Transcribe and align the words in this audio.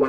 Good 0.00 0.08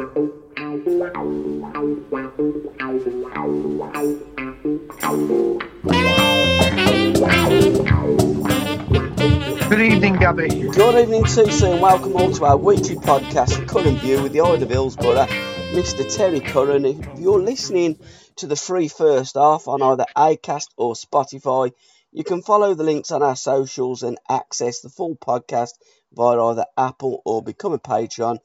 evening, 9.82 10.16
Gabby. 10.16 10.48
Good 10.48 10.96
evening, 10.96 11.24
TC, 11.24 11.74
and 11.74 11.82
welcome 11.82 12.16
all 12.16 12.32
to 12.32 12.46
our 12.46 12.56
weekly 12.56 12.96
podcast, 12.96 13.68
Curran 13.68 13.98
View, 13.98 14.24
with 14.24 14.32
the 14.32 14.40
Ide 14.40 14.62
of 14.64 14.70
Hillsborough, 14.70 15.28
Mr. 15.74 16.16
Terry 16.16 16.40
Curran. 16.40 16.86
If 16.86 17.20
you're 17.20 17.42
listening 17.42 18.00
to 18.38 18.48
the 18.48 18.56
free 18.56 18.88
first 18.88 19.36
half 19.36 19.68
on 19.68 19.82
either 19.82 20.06
Acast 20.16 20.70
or 20.78 20.94
Spotify, 20.94 21.74
you 22.14 22.24
can 22.24 22.42
follow 22.42 22.76
the 22.76 22.86
links 22.86 23.12
on 23.12 23.24
our 23.24 23.36
socials 23.36 24.04
and 24.04 24.18
access 24.30 24.80
the 24.80 24.90
full 24.90 25.18
podcast 25.18 25.74
via 26.14 26.42
either 26.42 26.66
Apple 26.78 27.22
or 27.26 27.44
become 27.44 27.74
a 27.74 27.80
Patreon 27.80 28.40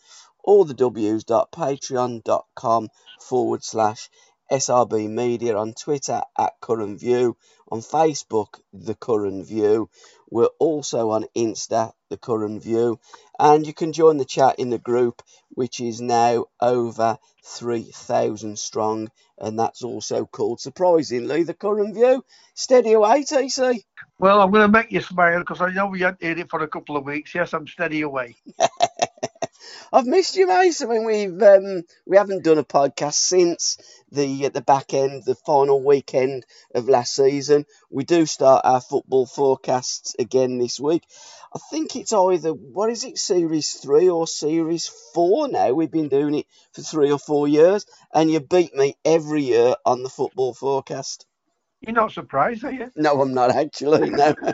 or 0.46 0.64
the 0.64 0.74
w's.patreon.com 0.74 2.88
forward 3.20 3.64
slash 3.64 4.08
SRB 4.50 5.08
Media 5.10 5.56
on 5.56 5.74
Twitter 5.74 6.22
at 6.38 6.52
Curran 6.60 6.96
View, 6.98 7.36
on 7.68 7.80
Facebook, 7.80 8.60
The 8.72 8.94
Curran 8.94 9.44
View. 9.44 9.90
We're 10.30 10.50
also 10.60 11.10
on 11.10 11.24
Insta, 11.36 11.92
The 12.10 12.16
Curran 12.16 12.60
View, 12.60 13.00
and 13.40 13.66
you 13.66 13.74
can 13.74 13.92
join 13.92 14.18
the 14.18 14.24
chat 14.24 14.60
in 14.60 14.70
the 14.70 14.78
group, 14.78 15.20
which 15.50 15.80
is 15.80 16.00
now 16.00 16.46
over 16.60 17.18
3,000 17.44 18.56
strong, 18.58 19.08
and 19.38 19.58
that's 19.58 19.82
also 19.82 20.26
called, 20.26 20.60
surprisingly, 20.60 21.42
The 21.42 21.54
Curran 21.54 21.92
View. 21.92 22.24
Steady 22.54 22.92
away, 22.92 23.24
TC. 23.24 23.82
Well, 24.18 24.40
I'm 24.40 24.50
going 24.52 24.62
to 24.62 24.68
make 24.72 24.92
you 24.92 25.00
smile 25.00 25.40
because 25.40 25.60
I 25.60 25.72
know 25.72 25.88
we 25.88 26.00
hadn't 26.02 26.22
heard 26.22 26.38
it 26.38 26.50
for 26.50 26.62
a 26.62 26.68
couple 26.68 26.96
of 26.96 27.04
weeks. 27.04 27.34
Yes, 27.34 27.52
I'm 27.52 27.66
steady 27.66 28.02
away. 28.02 28.36
I've 29.92 30.06
missed 30.06 30.36
you, 30.36 30.46
mate. 30.46 30.80
I 30.80 30.84
mean, 30.86 31.04
we've 31.04 31.42
um, 31.42 31.82
we 32.06 32.16
haven't 32.16 32.44
done 32.44 32.58
a 32.58 32.64
podcast 32.64 33.14
since 33.14 33.78
the 34.12 34.44
at 34.44 34.54
the 34.54 34.60
back 34.60 34.94
end, 34.94 35.24
the 35.24 35.34
final 35.34 35.82
weekend 35.84 36.44
of 36.74 36.88
last 36.88 37.14
season. 37.14 37.66
We 37.90 38.04
do 38.04 38.26
start 38.26 38.64
our 38.64 38.80
football 38.80 39.26
forecasts 39.26 40.14
again 40.18 40.58
this 40.58 40.78
week. 40.78 41.02
I 41.54 41.58
think 41.70 41.96
it's 41.96 42.12
either 42.12 42.50
what 42.50 42.90
is 42.90 43.04
it, 43.04 43.18
series 43.18 43.74
three 43.74 44.08
or 44.08 44.26
series 44.26 44.86
four 45.14 45.48
now. 45.48 45.72
We've 45.72 45.90
been 45.90 46.08
doing 46.08 46.34
it 46.36 46.46
for 46.72 46.82
three 46.82 47.10
or 47.10 47.18
four 47.18 47.48
years, 47.48 47.86
and 48.12 48.30
you 48.30 48.40
beat 48.40 48.74
me 48.74 48.96
every 49.04 49.42
year 49.42 49.74
on 49.84 50.02
the 50.02 50.10
football 50.10 50.54
forecast. 50.54 51.26
You're 51.86 51.94
not 51.94 52.12
surprised, 52.12 52.64
are 52.64 52.72
you? 52.72 52.90
No, 52.96 53.20
I'm 53.20 53.32
not 53.32 53.54
actually. 53.54 54.10
No. 54.10 54.34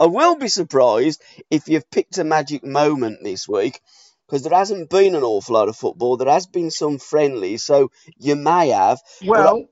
I 0.00 0.06
will 0.06 0.34
be 0.36 0.48
surprised 0.48 1.22
if 1.48 1.68
you've 1.68 1.88
picked 1.90 2.18
a 2.18 2.24
magic 2.24 2.64
moment 2.64 3.22
this 3.22 3.48
week 3.48 3.80
because 4.26 4.42
there 4.42 4.56
hasn't 4.56 4.90
been 4.90 5.14
an 5.14 5.22
awful 5.22 5.54
lot 5.54 5.68
of 5.68 5.76
football. 5.76 6.16
There 6.16 6.30
has 6.30 6.46
been 6.46 6.72
some 6.72 6.98
friendlies, 6.98 7.62
so 7.62 7.92
you 8.18 8.34
may 8.34 8.70
have. 8.70 8.98
Well, 9.24 9.66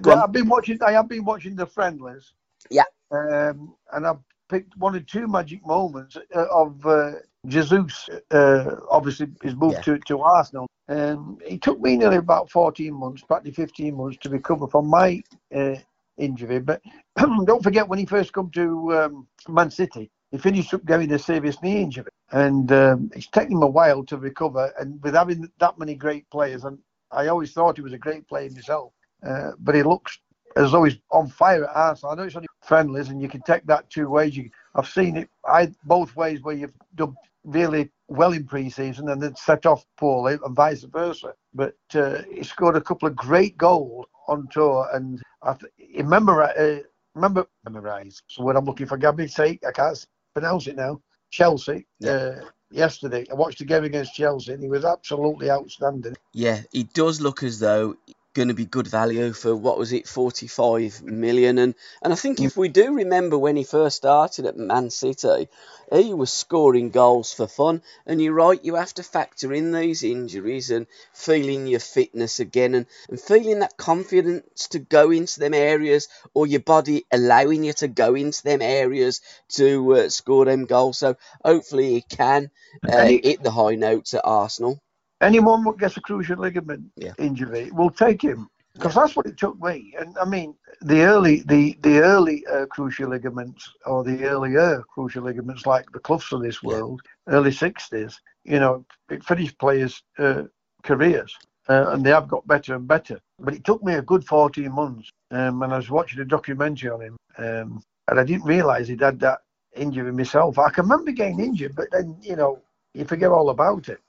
Go. 0.00 0.12
I've 0.12 0.32
been 0.32 0.48
watching. 0.48 0.78
I 0.82 0.92
have 0.92 1.08
been 1.08 1.24
watching 1.24 1.54
the 1.54 1.66
friendlies. 1.66 2.32
Yeah. 2.70 2.84
Um, 3.10 3.74
and 3.92 4.06
I've 4.06 4.20
picked 4.48 4.76
one 4.76 4.96
or 4.96 5.00
two 5.00 5.28
magic 5.28 5.66
moments 5.66 6.16
uh, 6.34 6.46
of 6.50 6.86
uh, 6.86 7.12
Jesus. 7.46 8.08
Uh, 8.30 8.76
obviously, 8.90 9.28
his 9.42 9.54
moved 9.54 9.76
Yeah. 9.86 9.94
to, 9.94 9.98
to 10.00 10.20
Arsenal. 10.20 10.66
Um, 10.88 11.38
it 11.46 11.62
took 11.62 11.80
me 11.80 11.96
nearly 11.96 12.16
about 12.16 12.50
14 12.50 12.92
months, 12.92 13.22
practically 13.22 13.52
15 13.52 13.94
months, 13.96 14.18
to 14.22 14.30
recover 14.30 14.66
from 14.66 14.86
my 14.86 15.22
uh, 15.54 15.76
injury. 16.16 16.58
But 16.60 16.82
don't 17.16 17.62
forget 17.62 17.88
when 17.88 17.98
he 17.98 18.06
first 18.06 18.32
come 18.32 18.50
to 18.50 18.96
um, 18.96 19.26
Man 19.48 19.70
City, 19.70 20.10
he 20.30 20.38
finished 20.38 20.74
up 20.74 20.84
getting 20.84 21.12
a 21.12 21.18
serious 21.18 21.62
knee 21.62 21.82
injury, 21.82 22.10
and 22.32 22.70
um, 22.72 23.10
it's 23.14 23.28
taken 23.28 23.52
him 23.56 23.62
a 23.62 23.66
while 23.66 24.04
to 24.04 24.16
recover. 24.16 24.72
And 24.78 25.02
with 25.02 25.14
having 25.14 25.50
that 25.58 25.78
many 25.78 25.94
great 25.94 26.28
players, 26.30 26.64
and 26.64 26.78
I 27.10 27.28
always 27.28 27.52
thought 27.52 27.76
he 27.76 27.82
was 27.82 27.92
a 27.92 27.98
great 27.98 28.26
player 28.28 28.50
myself, 28.50 28.92
uh, 29.26 29.52
but 29.58 29.74
he 29.74 29.82
looks 29.82 30.18
as 30.56 30.74
always 30.74 30.98
on 31.10 31.28
fire 31.28 31.64
at 31.64 31.76
Arsenal. 31.76 32.12
I 32.12 32.14
know 32.16 32.22
it's 32.24 32.36
only 32.36 32.48
friendlies, 32.62 33.08
and 33.08 33.20
you 33.20 33.28
can 33.28 33.42
take 33.42 33.64
that 33.66 33.88
two 33.90 34.08
ways. 34.08 34.36
You, 34.36 34.50
I've 34.74 34.88
seen 34.88 35.16
it 35.16 35.30
I 35.46 35.72
both 35.84 36.14
ways 36.16 36.42
where 36.42 36.54
you've 36.54 36.72
done 36.94 37.16
really 37.44 37.90
well 38.08 38.32
in 38.32 38.44
pre-season 38.44 39.08
and 39.08 39.22
then 39.22 39.36
set 39.36 39.66
off 39.66 39.84
poorly, 39.96 40.38
and 40.44 40.56
vice 40.56 40.82
versa. 40.82 41.34
But 41.54 41.76
uh, 41.94 42.22
he 42.32 42.42
scored 42.42 42.76
a 42.76 42.80
couple 42.80 43.08
of 43.08 43.16
great 43.16 43.56
goals 43.56 44.06
on 44.28 44.48
tour, 44.48 44.88
and 44.92 45.22
I 45.42 45.54
th- 45.54 45.72
he 45.76 46.02
memori- 46.02 46.80
uh, 46.80 46.82
remember 47.14 47.46
memorised. 47.64 48.22
So 48.28 48.42
when 48.42 48.56
I'm 48.56 48.64
looking 48.64 48.86
for 48.86 48.96
Gabby's 48.96 49.34
sake, 49.34 49.62
I 49.66 49.72
can't 49.72 50.06
pronounce 50.34 50.66
it 50.66 50.76
now. 50.76 51.00
Chelsea. 51.30 51.86
Uh, 52.06 52.36
yesterday, 52.70 53.26
I 53.30 53.34
watched 53.34 53.58
the 53.58 53.64
game 53.64 53.84
against 53.84 54.14
Chelsea, 54.14 54.52
and 54.52 54.62
he 54.62 54.68
was 54.68 54.84
absolutely 54.84 55.50
outstanding. 55.50 56.16
Yeah, 56.32 56.62
it 56.72 56.92
does 56.94 57.20
look 57.20 57.42
as 57.42 57.58
though 57.58 57.96
going 58.38 58.48
to 58.48 58.54
be 58.54 58.64
good 58.64 58.86
value 58.86 59.32
for 59.32 59.56
what 59.56 59.76
was 59.76 59.92
it, 59.92 60.06
45 60.06 61.02
million. 61.02 61.58
And, 61.58 61.74
and 62.00 62.12
I 62.12 62.16
think 62.16 62.40
if 62.40 62.56
we 62.56 62.68
do 62.68 62.94
remember 62.94 63.36
when 63.36 63.56
he 63.56 63.64
first 63.64 63.96
started 63.96 64.46
at 64.46 64.56
Man 64.56 64.90
City, 64.90 65.48
he 65.92 66.14
was 66.14 66.32
scoring 66.32 66.90
goals 66.90 67.32
for 67.32 67.48
fun. 67.48 67.82
And 68.06 68.22
you're 68.22 68.32
right, 68.32 68.64
you 68.64 68.76
have 68.76 68.94
to 68.94 69.02
factor 69.02 69.52
in 69.52 69.72
these 69.72 70.04
injuries 70.04 70.70
and 70.70 70.86
feeling 71.12 71.66
your 71.66 71.80
fitness 71.80 72.38
again 72.38 72.76
and, 72.76 72.86
and 73.10 73.20
feeling 73.20 73.58
that 73.58 73.76
confidence 73.76 74.68
to 74.68 74.78
go 74.78 75.10
into 75.10 75.40
them 75.40 75.52
areas 75.52 76.06
or 76.32 76.46
your 76.46 76.60
body 76.60 77.06
allowing 77.10 77.64
you 77.64 77.72
to 77.72 77.88
go 77.88 78.14
into 78.14 78.44
them 78.44 78.62
areas 78.62 79.20
to 79.48 79.96
uh, 79.96 80.08
score 80.08 80.44
them 80.44 80.64
goals. 80.66 80.98
So 80.98 81.16
hopefully 81.44 81.94
he 81.94 82.02
can 82.02 82.52
uh, 82.88 83.06
hit 83.06 83.42
the 83.42 83.50
high 83.50 83.74
notes 83.74 84.14
at 84.14 84.22
Arsenal. 84.22 84.80
Anyone 85.20 85.64
that 85.64 85.78
gets 85.78 85.96
a 85.96 86.00
cruciate 86.00 86.38
ligament 86.38 86.84
Yeah. 86.96 87.12
injury 87.18 87.70
will 87.72 87.90
take 87.90 88.22
him 88.22 88.48
because 88.74 88.94
that's 88.94 89.16
what 89.16 89.26
it 89.26 89.36
took 89.36 89.60
me. 89.60 89.94
And 89.98 90.16
I 90.18 90.24
mean, 90.24 90.54
the 90.82 91.02
early 91.02 91.42
the 91.42 91.76
the 91.82 91.98
early 91.98 92.46
uh, 92.46 92.66
cruciate 92.66 93.08
ligaments 93.08 93.68
or 93.86 94.04
the 94.04 94.24
earlier 94.24 94.82
cruciate 94.96 95.24
ligaments, 95.24 95.66
like 95.66 95.90
the 95.92 95.98
Cloughs 95.98 96.32
of 96.32 96.42
this 96.42 96.62
Yeah. 96.62 96.68
world, 96.70 97.00
early 97.28 97.50
sixties, 97.52 98.20
you 98.44 98.60
know, 98.60 98.84
it 99.10 99.24
finished 99.24 99.58
players' 99.58 100.02
uh, 100.18 100.42
careers. 100.82 101.36
Uh, 101.68 101.90
and 101.90 102.02
they 102.02 102.08
have 102.08 102.28
got 102.28 102.46
better 102.46 102.74
and 102.74 102.88
better. 102.88 103.20
But 103.38 103.52
it 103.52 103.62
took 103.62 103.82
me 103.82 103.92
a 103.92 104.00
good 104.00 104.24
14 104.24 104.72
months. 104.72 105.10
Um, 105.30 105.62
and 105.62 105.74
I 105.74 105.76
was 105.76 105.90
watching 105.90 106.18
a 106.20 106.24
documentary 106.24 106.88
on 106.88 107.02
him. 107.02 107.16
Um, 107.36 107.82
and 108.08 108.18
I 108.18 108.24
didn't 108.24 108.46
realise 108.46 108.88
he'd 108.88 109.02
had 109.02 109.20
that 109.20 109.40
injury 109.76 110.10
myself. 110.10 110.58
I 110.58 110.70
can 110.70 110.84
remember 110.88 111.12
getting 111.12 111.40
injured, 111.40 111.74
but 111.76 111.90
then, 111.92 112.16
you 112.22 112.36
know, 112.36 112.62
you 112.94 113.04
forget 113.04 113.30
all 113.30 113.50
about 113.50 113.90
it. 113.90 114.00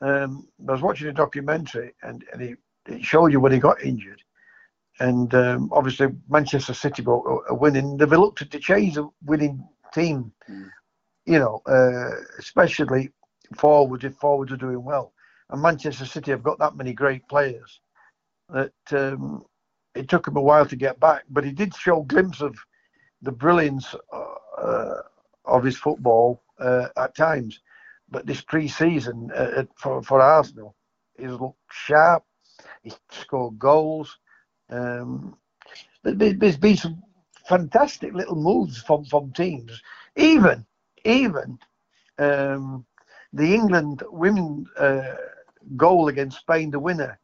Um, 0.00 0.48
I 0.68 0.72
was 0.72 0.82
watching 0.82 1.08
a 1.08 1.12
documentary 1.12 1.94
and, 2.02 2.24
and 2.32 2.42
it, 2.42 2.58
it 2.86 3.02
showed 3.02 3.32
you 3.32 3.40
when 3.40 3.52
he 3.52 3.58
got 3.58 3.82
injured. 3.82 4.22
And 5.00 5.34
um, 5.34 5.70
obviously, 5.72 6.08
Manchester 6.28 6.74
City 6.74 7.02
were, 7.02 7.46
are 7.48 7.54
winning. 7.54 7.96
They've 7.96 8.10
reluctant 8.10 8.50
to 8.52 8.58
change 8.58 8.96
a 8.96 9.08
winning 9.24 9.66
team, 9.92 10.32
Mm. 10.50 10.70
you 11.26 11.38
know, 11.38 11.60
uh, 11.66 12.10
especially 12.38 13.10
forwards 13.56 14.04
if 14.04 14.14
forwards 14.14 14.52
are 14.52 14.56
doing 14.56 14.82
well. 14.84 15.12
And 15.50 15.60
Manchester 15.62 16.06
City 16.06 16.30
have 16.30 16.42
got 16.42 16.58
that 16.58 16.76
many 16.76 16.92
great 16.92 17.28
players 17.28 17.80
that 18.48 18.72
um, 18.92 19.44
it 19.94 20.08
took 20.08 20.26
him 20.26 20.36
a 20.36 20.42
while 20.42 20.66
to 20.66 20.76
get 20.76 20.98
back. 21.00 21.24
But 21.30 21.44
he 21.44 21.52
did 21.52 21.74
show 21.74 22.00
a 22.02 22.06
glimpse 22.06 22.40
of 22.40 22.56
the 23.22 23.32
brilliance 23.32 23.94
uh, 24.12 24.94
of 25.44 25.64
his 25.64 25.76
football 25.76 26.42
uh, 26.58 26.88
at 26.96 27.14
times. 27.14 27.60
But 28.10 28.26
this 28.26 28.40
pre-season 28.42 29.30
uh, 29.34 29.64
for 29.76 30.02
for 30.02 30.20
Arsenal, 30.20 30.76
he's 31.18 31.30
looked 31.30 31.58
sharp. 31.70 32.24
He's 32.82 32.98
scored 33.10 33.58
goals. 33.58 34.18
Um, 34.70 35.36
there- 36.02 36.34
there's 36.34 36.56
been 36.58 36.76
some 36.76 37.02
fantastic 37.48 38.14
little 38.14 38.36
moves 38.36 38.82
from 38.82 39.04
from 39.06 39.32
teams. 39.32 39.82
Even 40.16 40.66
even 41.04 41.58
um, 42.18 42.86
the 43.32 43.54
England 43.54 44.02
women 44.10 44.66
uh, 44.78 45.14
goal 45.76 46.08
against 46.08 46.38
Spain, 46.40 46.70
the 46.70 46.78
winner, 46.80 47.18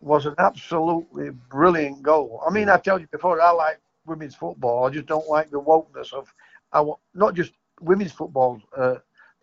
was 0.00 0.26
an 0.26 0.34
absolutely 0.38 1.30
brilliant 1.50 2.02
goal. 2.02 2.42
I 2.46 2.50
mean, 2.52 2.68
I 2.68 2.78
tell 2.78 3.00
you 3.00 3.06
before, 3.08 3.40
I 3.40 3.50
like 3.52 3.80
women's 4.06 4.34
football. 4.34 4.86
I 4.86 4.90
just 4.90 5.06
don't 5.06 5.28
like 5.28 5.50
the 5.50 5.60
wokeness 5.60 6.12
of 6.12 6.32
our 6.72 6.98
not 7.14 7.34
just 7.34 7.52
women's 7.80 8.12
football 8.12 8.60
uh, 8.76 8.96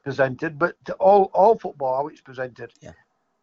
presented, 0.04 0.60
but 0.60 0.76
all 1.00 1.32
all 1.34 1.58
football 1.58 1.98
how 1.98 2.08
it's 2.08 2.22
presented. 2.22 2.72
Yeah. 2.82 2.92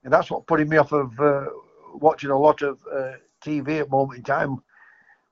And 0.04 0.12
that's 0.12 0.30
what 0.30 0.46
putting 0.46 0.68
me 0.68 0.76
off 0.76 0.92
of 0.92 1.18
uh, 1.20 1.46
watching 1.94 2.30
a 2.30 2.38
lot 2.38 2.62
of 2.62 2.78
uh, 2.90 3.12
TV 3.42 3.80
at 3.80 3.90
moment 3.90 4.18
in 4.18 4.24
time 4.24 4.62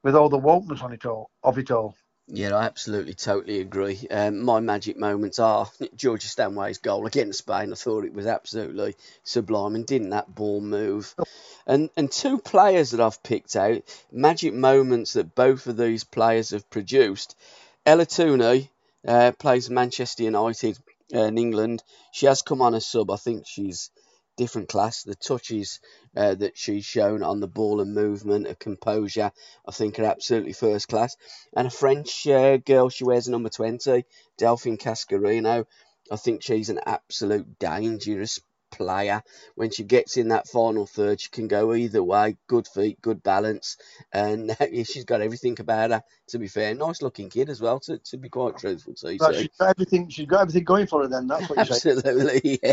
with 0.03 0.15
all 0.15 0.29
the 0.29 0.39
wokeness 0.39 0.83
on 0.83 0.93
it 0.93 1.05
all 1.07 1.31
of 1.43 1.59
it 1.59 1.71
all. 1.71 1.95
Yeah, 2.31 2.55
I 2.55 2.65
absolutely, 2.65 3.15
totally 3.15 3.61
agree. 3.61 4.07
Um, 4.11 4.45
my 4.45 4.61
magic 4.61 4.99
moments 4.99 5.39
are 5.39 5.67
Georgia 5.97 6.29
Stanway's 6.29 6.77
goal 6.77 7.07
against 7.07 7.39
Spain. 7.39 7.73
I 7.73 7.75
thought 7.75 8.05
it 8.05 8.13
was 8.13 8.27
absolutely 8.27 8.97
sublime, 9.25 9.75
and 9.75 9.87
didn't 9.87 10.11
that 10.11 10.35
ball 10.35 10.61
move? 10.61 11.15
And 11.67 11.89
and 11.97 12.13
two 12.13 12.39
players 12.39 12.91
that 12.91 13.01
I've 13.01 13.23
picked 13.23 13.57
out, 13.57 13.83
magic 14.13 14.53
moments 14.53 15.15
that 15.15 15.35
both 15.35 15.67
of 15.67 15.79
these 15.79 16.05
players 16.05 16.51
have 16.51 16.69
produced. 16.69 17.35
Ella 17.87 18.05
Toone 18.05 18.69
uh, 19.07 19.33
plays 19.39 19.71
Manchester 19.71 20.25
United 20.25 20.79
in 21.11 21.39
England. 21.39 21.83
She 22.13 22.27
has 22.27 22.43
come 22.43 22.63
on 22.63 22.75
a 22.75 22.81
sub. 22.81 23.11
I 23.11 23.17
think 23.17 23.47
she's 23.47 23.91
different 24.37 24.69
class. 24.69 25.03
The 25.03 25.15
touches 25.15 25.81
uh, 26.17 26.35
that 26.37 26.57
she's 26.57 26.85
shown 26.85 27.23
on 27.23 27.41
the 27.41 27.49
ball 27.49 27.81
and 27.81 27.95
movement, 27.95 28.47
a 28.47 28.55
composure, 28.55 29.33
I 29.67 29.73
think 29.73 29.99
are 29.99 30.05
absolutely 30.05 30.53
first 30.53 30.89
class. 30.89 31.17
And 31.55 31.67
a 31.67 31.71
French 31.71 32.27
uh, 32.27 32.57
girl, 32.57 32.89
she 32.89 33.05
wears 33.05 33.29
number 33.29 33.51
20, 33.51 34.05
Delphine 34.39 34.79
Cascarino. 34.79 35.67
I 36.11 36.17
think 36.17 36.43
she's 36.43 36.71
an 36.71 36.81
absolute 36.87 37.59
dangerous 37.59 38.41
player. 38.71 39.23
When 39.55 39.71
she 39.71 39.85
gets 39.85 40.17
in 40.17 40.29
that 40.29 40.49
final 40.49 40.87
third, 40.87 41.21
she 41.21 41.31
can 41.31 41.49
go 41.49 41.75
either 41.75 42.03
way. 42.03 42.37
Good 42.47 42.67
feet, 42.67 43.01
good 43.01 43.23
balance, 43.23 43.77
and 44.13 44.57
she's 44.85 45.05
got 45.05 45.21
everything 45.21 45.57
about 45.61 45.91
her. 45.91 46.03
To 46.29 46.39
be 46.39 46.49
fair, 46.49 46.75
nice 46.75 47.01
looking 47.01 47.31
kid 47.31 47.49
as 47.49 47.61
well. 47.61 47.81
To, 47.81 47.99
to 47.99 48.17
be 48.19 48.29
quite 48.29 48.59
truthful 48.59 48.95
to 48.95 49.13
you, 49.15 49.19
she's 49.33 49.49
got 49.59 49.71
everything. 49.71 50.09
She's 50.11 50.27
got 50.27 50.43
everything 50.43 50.65
going 50.65 50.87
for 50.87 51.03
her. 51.03 51.09
Then 51.09 51.27
that's 51.27 51.49
what 51.49 51.59
absolutely. 51.59 52.61
Yeah. 52.69 52.73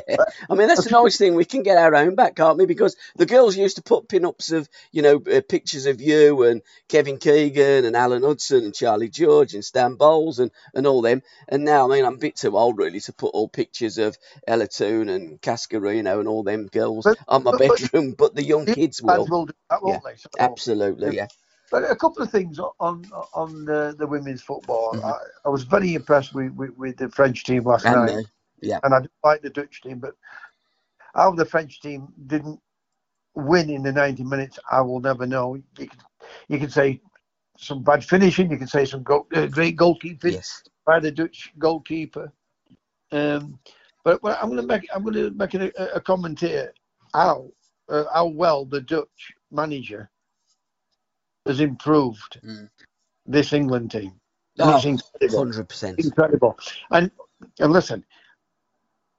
I 0.50 0.56
mean, 0.56 0.68
that's 0.68 0.86
the 0.86 0.90
nice 0.90 1.18
thing. 1.18 1.36
We 1.36 1.46
can 1.46 1.64
get 1.64 1.78
our 1.78 1.96
own 1.96 2.16
back, 2.16 2.36
can't 2.36 2.58
we? 2.58 2.66
Because 2.66 2.96
the 3.16 3.26
girls 3.26 3.56
used 3.56 3.78
to 3.78 3.84
put 3.84 4.10
pin-ups 4.10 4.52
of 4.52 4.68
you 4.92 5.02
know 5.02 5.22
uh, 5.32 5.42
pictures 5.48 5.86
of 5.86 6.02
you 6.02 6.44
and 6.44 6.62
Kevin 6.90 7.18
Keegan 7.18 7.86
and 7.86 7.96
Alan 7.96 8.24
Hudson 8.24 8.64
and 8.64 8.74
Charlie 8.74 9.10
George 9.10 9.54
and 9.54 9.64
Stan 9.64 9.96
Bowles 9.96 10.40
and 10.40 10.52
and 10.74 10.88
all 10.88 11.02
them. 11.02 11.22
And 11.48 11.64
now, 11.64 11.90
I 11.90 11.96
mean, 11.96 12.06
I'm 12.06 12.16
a 12.16 12.18
bit 12.18 12.36
too 12.36 12.58
old 12.58 12.78
really 12.78 13.00
to 13.02 13.14
put 13.14 13.34
all 13.34 13.48
pictures 13.48 13.98
of 13.98 14.18
Ella 14.48 14.68
Toone 14.68 15.10
and 15.10 15.42
Cascar 15.42 15.82
Reno 15.86 16.20
and 16.20 16.28
all 16.28 16.44
them 16.44 16.68
girls 16.68 17.06
but, 17.06 17.18
on 17.28 17.44
my 17.44 17.52
but, 17.52 17.60
bedroom, 17.60 18.12
but, 18.12 18.18
but, 18.18 18.36
the 18.36 18.44
young 18.44 18.66
kids 18.66 19.02
will. 19.02 19.26
will 19.30 19.46
that, 19.46 19.80
yeah, 19.86 20.00
so, 20.16 20.30
absolutely, 20.40 21.16
yeah. 21.16 21.28
But 21.72 21.90
a 21.90 21.96
couple 21.96 22.22
of 22.22 22.32
things 22.32 22.60
on 22.60 23.06
on 23.34 23.66
the, 23.66 23.96
the 23.98 24.06
women's 24.06 24.42
football. 24.42 24.92
Mm-hmm. 24.94 25.06
I, 25.06 25.18
I, 25.46 25.50
was 25.50 25.64
very 25.64 25.96
impressed 25.96 26.34
with, 26.36 26.52
with, 26.54 26.78
with, 26.78 26.98
the 26.98 27.10
French 27.10 27.44
team 27.44 27.64
last 27.64 27.86
and 27.86 28.06
night. 28.06 28.26
yeah. 28.62 28.80
And 28.84 28.94
I 28.94 29.00
like 29.24 29.42
the 29.42 29.50
Dutch 29.50 29.82
team, 29.82 30.00
but 30.00 30.14
how 31.16 31.32
the 31.32 31.46
French 31.46 31.82
team 31.82 32.08
didn't 32.28 32.60
win 33.36 33.70
in 33.70 33.84
the 33.84 33.92
90 33.92 34.24
minutes, 34.24 34.60
I 34.72 34.82
will 34.82 35.00
never 35.00 35.26
know. 35.26 35.56
You 35.56 35.88
can, 35.88 36.00
you 36.48 36.60
can 36.60 36.70
say 36.70 37.02
some 37.58 37.84
bad 37.84 38.04
finishing, 38.04 38.52
you 38.52 38.58
can 38.58 38.68
say 38.68 38.86
some 38.86 39.04
go, 39.04 39.28
uh, 39.34 39.48
great 39.48 39.78
goalkeeping 39.78 40.34
yes. 40.34 40.64
by 40.86 41.00
the 41.00 41.12
Dutch 41.12 41.52
goalkeeper. 41.58 42.32
Um, 43.12 43.60
but, 44.06 44.20
I'm 44.24 44.50
going 44.50 44.62
to 44.62 44.68
make 44.68 44.88
I'm 44.94 45.04
going 45.04 45.16
to 45.16 45.32
make 45.32 45.56
a, 45.56 45.72
a 45.96 46.00
comment 46.00 46.40
here. 46.40 46.74
How 47.14 47.50
uh, 47.90 48.06
how 48.14 48.28
well 48.28 48.64
the 48.66 48.82
Dutch 48.82 49.34
manager 49.52 50.10
has 51.46 51.60
improved 51.60 52.40
mm. 52.44 52.70
this 53.26 53.52
England 53.52 53.92
team. 53.92 54.14
Oh, 54.60 54.78
incredible. 54.78 55.46
100%. 55.46 56.00
Incredible. 56.00 56.58
And 56.92 57.12
and 57.60 57.74
listen, 57.74 58.06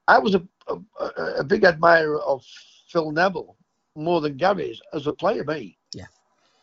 I 0.07 0.17
was 0.19 0.35
a, 0.35 0.43
a, 0.69 1.23
a 1.39 1.43
big 1.43 1.63
admirer 1.63 2.19
of 2.21 2.43
Phil 2.89 3.11
Neville 3.11 3.55
more 3.95 4.21
than 4.21 4.37
Gary's 4.37 4.81
as 4.93 5.05
a 5.07 5.13
player. 5.13 5.43
Me, 5.43 5.77
yeah, 5.93 6.05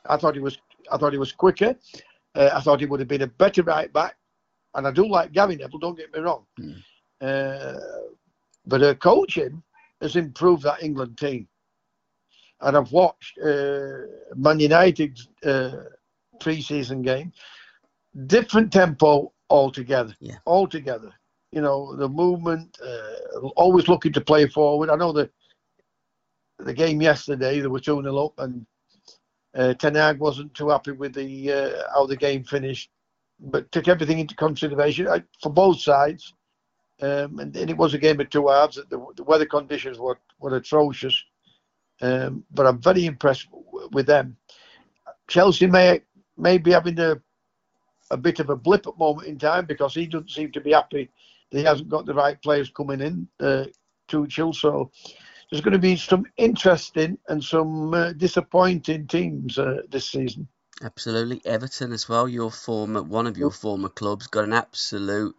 I 0.07 0.17
thought 0.17 0.35
he 0.35 0.41
was. 0.41 0.59
I 0.91 0.97
thought 0.97 1.13
he 1.13 1.19
was 1.19 1.33
quicker. 1.33 1.77
Uh, 2.35 2.51
I 2.53 2.61
thought 2.61 2.81
he 2.81 2.87
would 2.87 3.01
have 3.01 3.09
been 3.09 3.23
a 3.23 3.27
better 3.27 3.63
right 3.63 3.93
back. 3.93 4.17
And 4.75 4.89
I 4.89 4.91
do 4.91 5.07
like 5.07 5.33
Gary 5.33 5.57
Neville. 5.57 5.79
Don't 5.79 5.97
get 5.97 6.13
me 6.13 6.21
wrong. 6.21 6.45
Mm. 6.59 6.83
Uh, 7.21 7.79
but 8.67 8.81
her 8.81 8.95
coaching 8.95 9.63
has 10.01 10.17
improved 10.17 10.63
that 10.63 10.83
England 10.83 11.19
team. 11.19 11.49
And 12.61 12.77
I've 12.77 12.93
watched 12.93 13.39
uh, 13.39 14.07
Man 14.37 14.61
United's 14.61 15.29
uh, 15.45 15.73
pre-season 16.41 17.03
game, 17.03 17.33
different 18.27 18.73
tempo 18.73 19.33
altogether. 19.51 20.15
Yeah. 20.21 20.37
Altogether. 20.47 21.13
You 21.53 21.61
know, 21.61 21.95
the 21.95 22.09
movement, 22.09 22.79
uh, 22.85 23.49
always 23.57 23.89
looking 23.89 24.13
to 24.13 24.21
play 24.21 24.47
forward. 24.49 24.91
I 24.91 24.97
know 24.97 25.13
the 25.13 25.31
the 26.59 26.73
game 26.73 27.03
yesterday, 27.03 27.61
they 27.61 27.67
were 27.67 27.81
2 27.81 28.03
0 28.03 28.17
up, 28.17 28.35
and 28.39 28.65
uh, 29.55 29.75
Ten 29.75 29.95
Hag 29.95 30.19
wasn't 30.19 30.55
too 30.55 30.69
happy 30.69 30.93
with 30.93 31.15
the 31.15 31.53
uh, 31.53 31.83
how 31.93 32.07
the 32.07 32.17
game 32.17 32.45
finished, 32.45 32.91
but 33.39 33.71
took 33.73 33.89
everything 33.89 34.19
into 34.19 34.35
consideration 34.35 35.09
I, 35.09 35.23
for 35.43 35.51
both 35.51 35.81
sides. 35.81 36.35
Um, 37.01 37.39
and, 37.41 37.57
and, 37.57 37.71
it 37.71 37.77
was 37.77 37.93
a 37.93 37.99
game 37.99 38.21
of 38.21 38.31
two 38.31 38.49
halves. 38.49 38.77
The, 38.77 39.05
the 39.17 39.25
weather 39.25 39.47
conditions 39.47 39.99
were, 39.99 40.19
were 40.39 40.55
atrocious. 40.55 41.23
Um, 42.01 42.45
but 42.53 42.67
I'm 42.67 42.81
very 42.81 43.07
impressed 43.07 43.49
with 43.93 44.07
them. 44.07 44.37
Chelsea 45.29 45.67
may 45.67 46.01
may 46.37 46.59
be 46.59 46.73
having 46.73 46.99
a 46.99 47.21
a 48.11 48.17
bit 48.17 48.41
of 48.41 48.51
a 48.51 48.57
blip 48.57 48.87
at 48.87 48.93
the 48.93 48.99
moment 48.99 49.29
in 49.29 49.39
time 49.39 49.67
because 49.67 49.95
he 49.95 50.07
doesn't 50.07 50.31
seem 50.31 50.53
to 50.53 50.61
be 50.61 50.73
happy 50.73 51.11
that 51.51 51.59
he 51.59 51.65
hasn't 51.65 51.89
got 51.89 52.07
the 52.07 52.15
right 52.15 52.41
players 52.43 52.71
coming 52.71 53.01
in 53.01 53.29
uh, 53.41 53.65
to 54.09 54.27
chill. 54.27 54.53
So 54.53 54.91
there's 55.51 55.63
going 55.63 55.73
to 55.73 55.79
be 55.79 55.97
some 55.97 56.27
interesting 56.37 57.19
and 57.29 57.43
some 57.43 57.95
uh, 57.95 58.13
disappointing 58.13 59.07
teams 59.07 59.59
uh, 59.59 59.83
this 59.89 60.11
season. 60.11 60.49
Absolutely, 60.83 61.41
Everton 61.45 61.93
as 61.93 62.09
well. 62.09 62.29
Your 62.29 62.51
former, 62.51 63.03
one 63.03 63.27
of 63.27 63.39
your 63.39 63.51
former 63.51 63.89
clubs, 63.89 64.27
got 64.27 64.45
an 64.45 64.53
absolute 64.53 65.37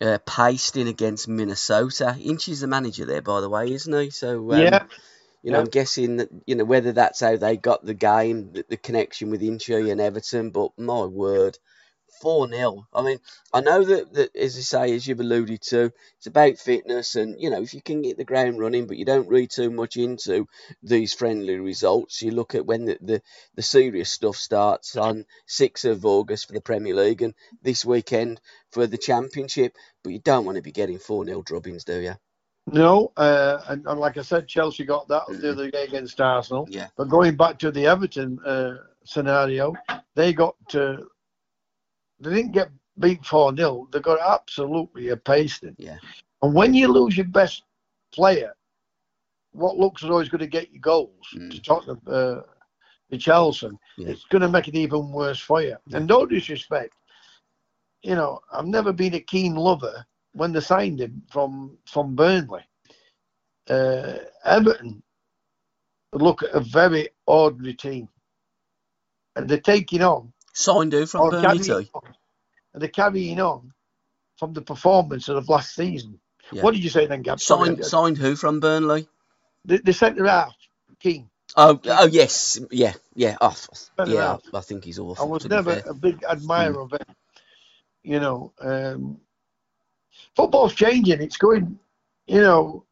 uh, 0.00 0.18
pasting 0.26 0.88
against 0.88 1.28
Minnesota. 1.28 2.16
Inch's 2.20 2.60
the 2.60 2.66
manager 2.66 3.04
there, 3.04 3.22
by 3.22 3.40
the 3.40 3.48
way, 3.48 3.72
isn't 3.72 4.00
he? 4.00 4.10
So 4.10 4.52
um, 4.52 4.60
yeah. 4.60 4.84
You 5.42 5.52
know, 5.52 5.58
yeah. 5.58 5.64
I'm 5.64 5.70
guessing 5.70 6.16
that 6.16 6.28
you 6.46 6.56
know 6.56 6.64
whether 6.64 6.92
that's 6.92 7.20
how 7.20 7.36
they 7.36 7.56
got 7.56 7.84
the 7.84 7.94
game, 7.94 8.52
the, 8.52 8.64
the 8.68 8.76
connection 8.76 9.30
with 9.30 9.42
Inchy 9.42 9.90
and 9.90 10.00
Everton. 10.00 10.50
But 10.50 10.76
my 10.76 11.04
word, 11.04 11.58
4 12.20 12.48
0. 12.48 12.86
I 12.92 13.02
mean, 13.02 13.18
I 13.52 13.60
know 13.60 13.84
that, 13.84 14.12
that, 14.14 14.36
as 14.36 14.56
I 14.56 14.60
say, 14.60 14.94
as 14.94 15.06
you've 15.06 15.20
alluded 15.20 15.62
to, 15.62 15.92
it's 16.18 16.26
about 16.26 16.58
fitness. 16.58 17.14
And, 17.14 17.40
you 17.40 17.50
know, 17.50 17.62
if 17.62 17.74
you 17.74 17.82
can 17.82 18.02
get 18.02 18.16
the 18.16 18.24
ground 18.24 18.58
running, 18.58 18.86
but 18.86 18.96
you 18.96 19.04
don't 19.04 19.28
read 19.28 19.50
too 19.50 19.70
much 19.70 19.96
into 19.96 20.46
these 20.82 21.14
friendly 21.14 21.56
results, 21.56 22.22
you 22.22 22.30
look 22.30 22.54
at 22.54 22.66
when 22.66 22.86
the, 22.86 22.98
the, 23.00 23.22
the 23.54 23.62
serious 23.62 24.10
stuff 24.10 24.36
starts 24.36 24.96
on 24.96 25.24
6th 25.48 25.90
of 25.90 26.04
August 26.04 26.46
for 26.46 26.52
the 26.52 26.60
Premier 26.60 26.94
League 26.94 27.22
and 27.22 27.34
this 27.62 27.84
weekend 27.84 28.40
for 28.70 28.86
the 28.86 28.98
Championship. 28.98 29.74
But 30.02 30.12
you 30.12 30.20
don't 30.20 30.44
want 30.44 30.56
to 30.56 30.62
be 30.62 30.72
getting 30.72 30.98
4 30.98 31.24
0 31.24 31.42
drubbings, 31.42 31.84
do 31.84 32.00
you? 32.00 32.14
No, 32.68 33.12
uh, 33.16 33.60
and, 33.68 33.86
and, 33.86 34.00
like 34.00 34.16
I 34.16 34.22
said, 34.22 34.48
Chelsea 34.48 34.84
got 34.84 35.06
that 35.08 35.22
the 35.28 35.52
other 35.52 35.70
day 35.70 35.84
against 35.84 36.20
Arsenal. 36.20 36.66
Yeah. 36.68 36.88
But 36.96 37.08
going 37.08 37.36
back 37.36 37.60
to 37.60 37.70
the 37.70 37.86
Everton 37.86 38.40
uh, 38.44 38.78
scenario, 39.04 39.74
they 40.16 40.32
got 40.32 40.56
to 40.70 41.06
they 42.20 42.34
didn't 42.34 42.52
get 42.52 42.70
beat 42.98 43.24
4 43.24 43.56
0. 43.56 43.88
They 43.92 44.00
got 44.00 44.18
absolutely 44.20 45.10
a 45.10 45.16
pasting. 45.16 45.76
Yeah. 45.78 45.98
And 46.42 46.54
when 46.54 46.74
you 46.74 46.88
lose 46.88 47.16
your 47.16 47.26
best 47.26 47.62
player, 48.12 48.54
what 49.52 49.76
looks 49.76 50.02
as 50.02 50.08
though 50.08 50.22
going 50.24 50.38
to 50.38 50.46
get 50.46 50.72
you 50.72 50.80
goals 50.80 51.26
mm. 51.34 51.50
to 51.50 51.62
Tottenham, 51.62 52.00
uh, 52.06 52.40
to 53.10 53.18
Chelsea, 53.18 53.70
yeah. 53.96 54.08
it's 54.08 54.24
going 54.24 54.42
to 54.42 54.48
make 54.48 54.68
it 54.68 54.74
even 54.74 55.12
worse 55.12 55.40
for 55.40 55.62
you. 55.62 55.76
Yeah. 55.86 55.96
And 55.98 56.06
no 56.06 56.26
disrespect, 56.26 56.94
you 58.02 58.14
know, 58.14 58.40
I've 58.52 58.66
never 58.66 58.92
been 58.92 59.14
a 59.14 59.20
keen 59.20 59.54
lover 59.54 60.04
when 60.32 60.52
they 60.52 60.60
signed 60.60 61.00
him 61.00 61.22
from 61.30 61.78
from 61.86 62.14
Burnley. 62.14 62.62
Uh, 63.68 64.18
Everton 64.44 65.02
look 66.12 66.42
at 66.42 66.50
a 66.50 66.60
very 66.60 67.08
ordinary 67.26 67.74
team, 67.74 68.08
and 69.34 69.48
they're 69.48 69.58
taking 69.58 70.02
on 70.02 70.32
Signed 70.56 70.94
who 70.94 71.04
from 71.04 71.28
Burnley 71.28 71.58
too? 71.58 71.86
And 72.72 72.80
they're 72.82 72.88
carrying 72.88 73.38
on 73.40 73.74
from 74.38 74.54
the 74.54 74.62
performance 74.62 75.28
of 75.28 75.50
last 75.50 75.74
season. 75.74 76.18
Yeah. 76.50 76.62
What 76.62 76.72
did 76.72 76.82
you 76.82 76.88
say 76.88 77.06
then, 77.06 77.20
Gab? 77.20 77.40
Signed, 77.40 77.84
signed 77.84 78.16
who 78.16 78.36
from 78.36 78.60
Burnley? 78.60 79.06
The, 79.66 79.78
the 79.78 79.92
centre 79.92 80.26
half, 80.26 80.54
King. 80.98 81.28
Oh, 81.58 81.78
oh 81.84 82.06
yes, 82.06 82.58
yeah, 82.70 82.94
yeah, 83.14 83.36
oh, 83.42 83.54
yeah. 84.06 84.38
I 84.54 84.60
think 84.60 84.84
he's 84.84 84.98
awful. 84.98 85.22
I 85.22 85.28
was 85.28 85.46
never 85.46 85.82
a 85.84 85.92
big 85.92 86.24
admirer 86.24 86.72
mm. 86.72 86.84
of 86.84 86.92
it. 86.94 87.08
You 88.02 88.20
know, 88.20 88.52
um, 88.58 89.20
football's 90.34 90.74
changing. 90.74 91.20
It's 91.20 91.36
going. 91.36 91.78
You 92.26 92.40
know, 92.40 92.84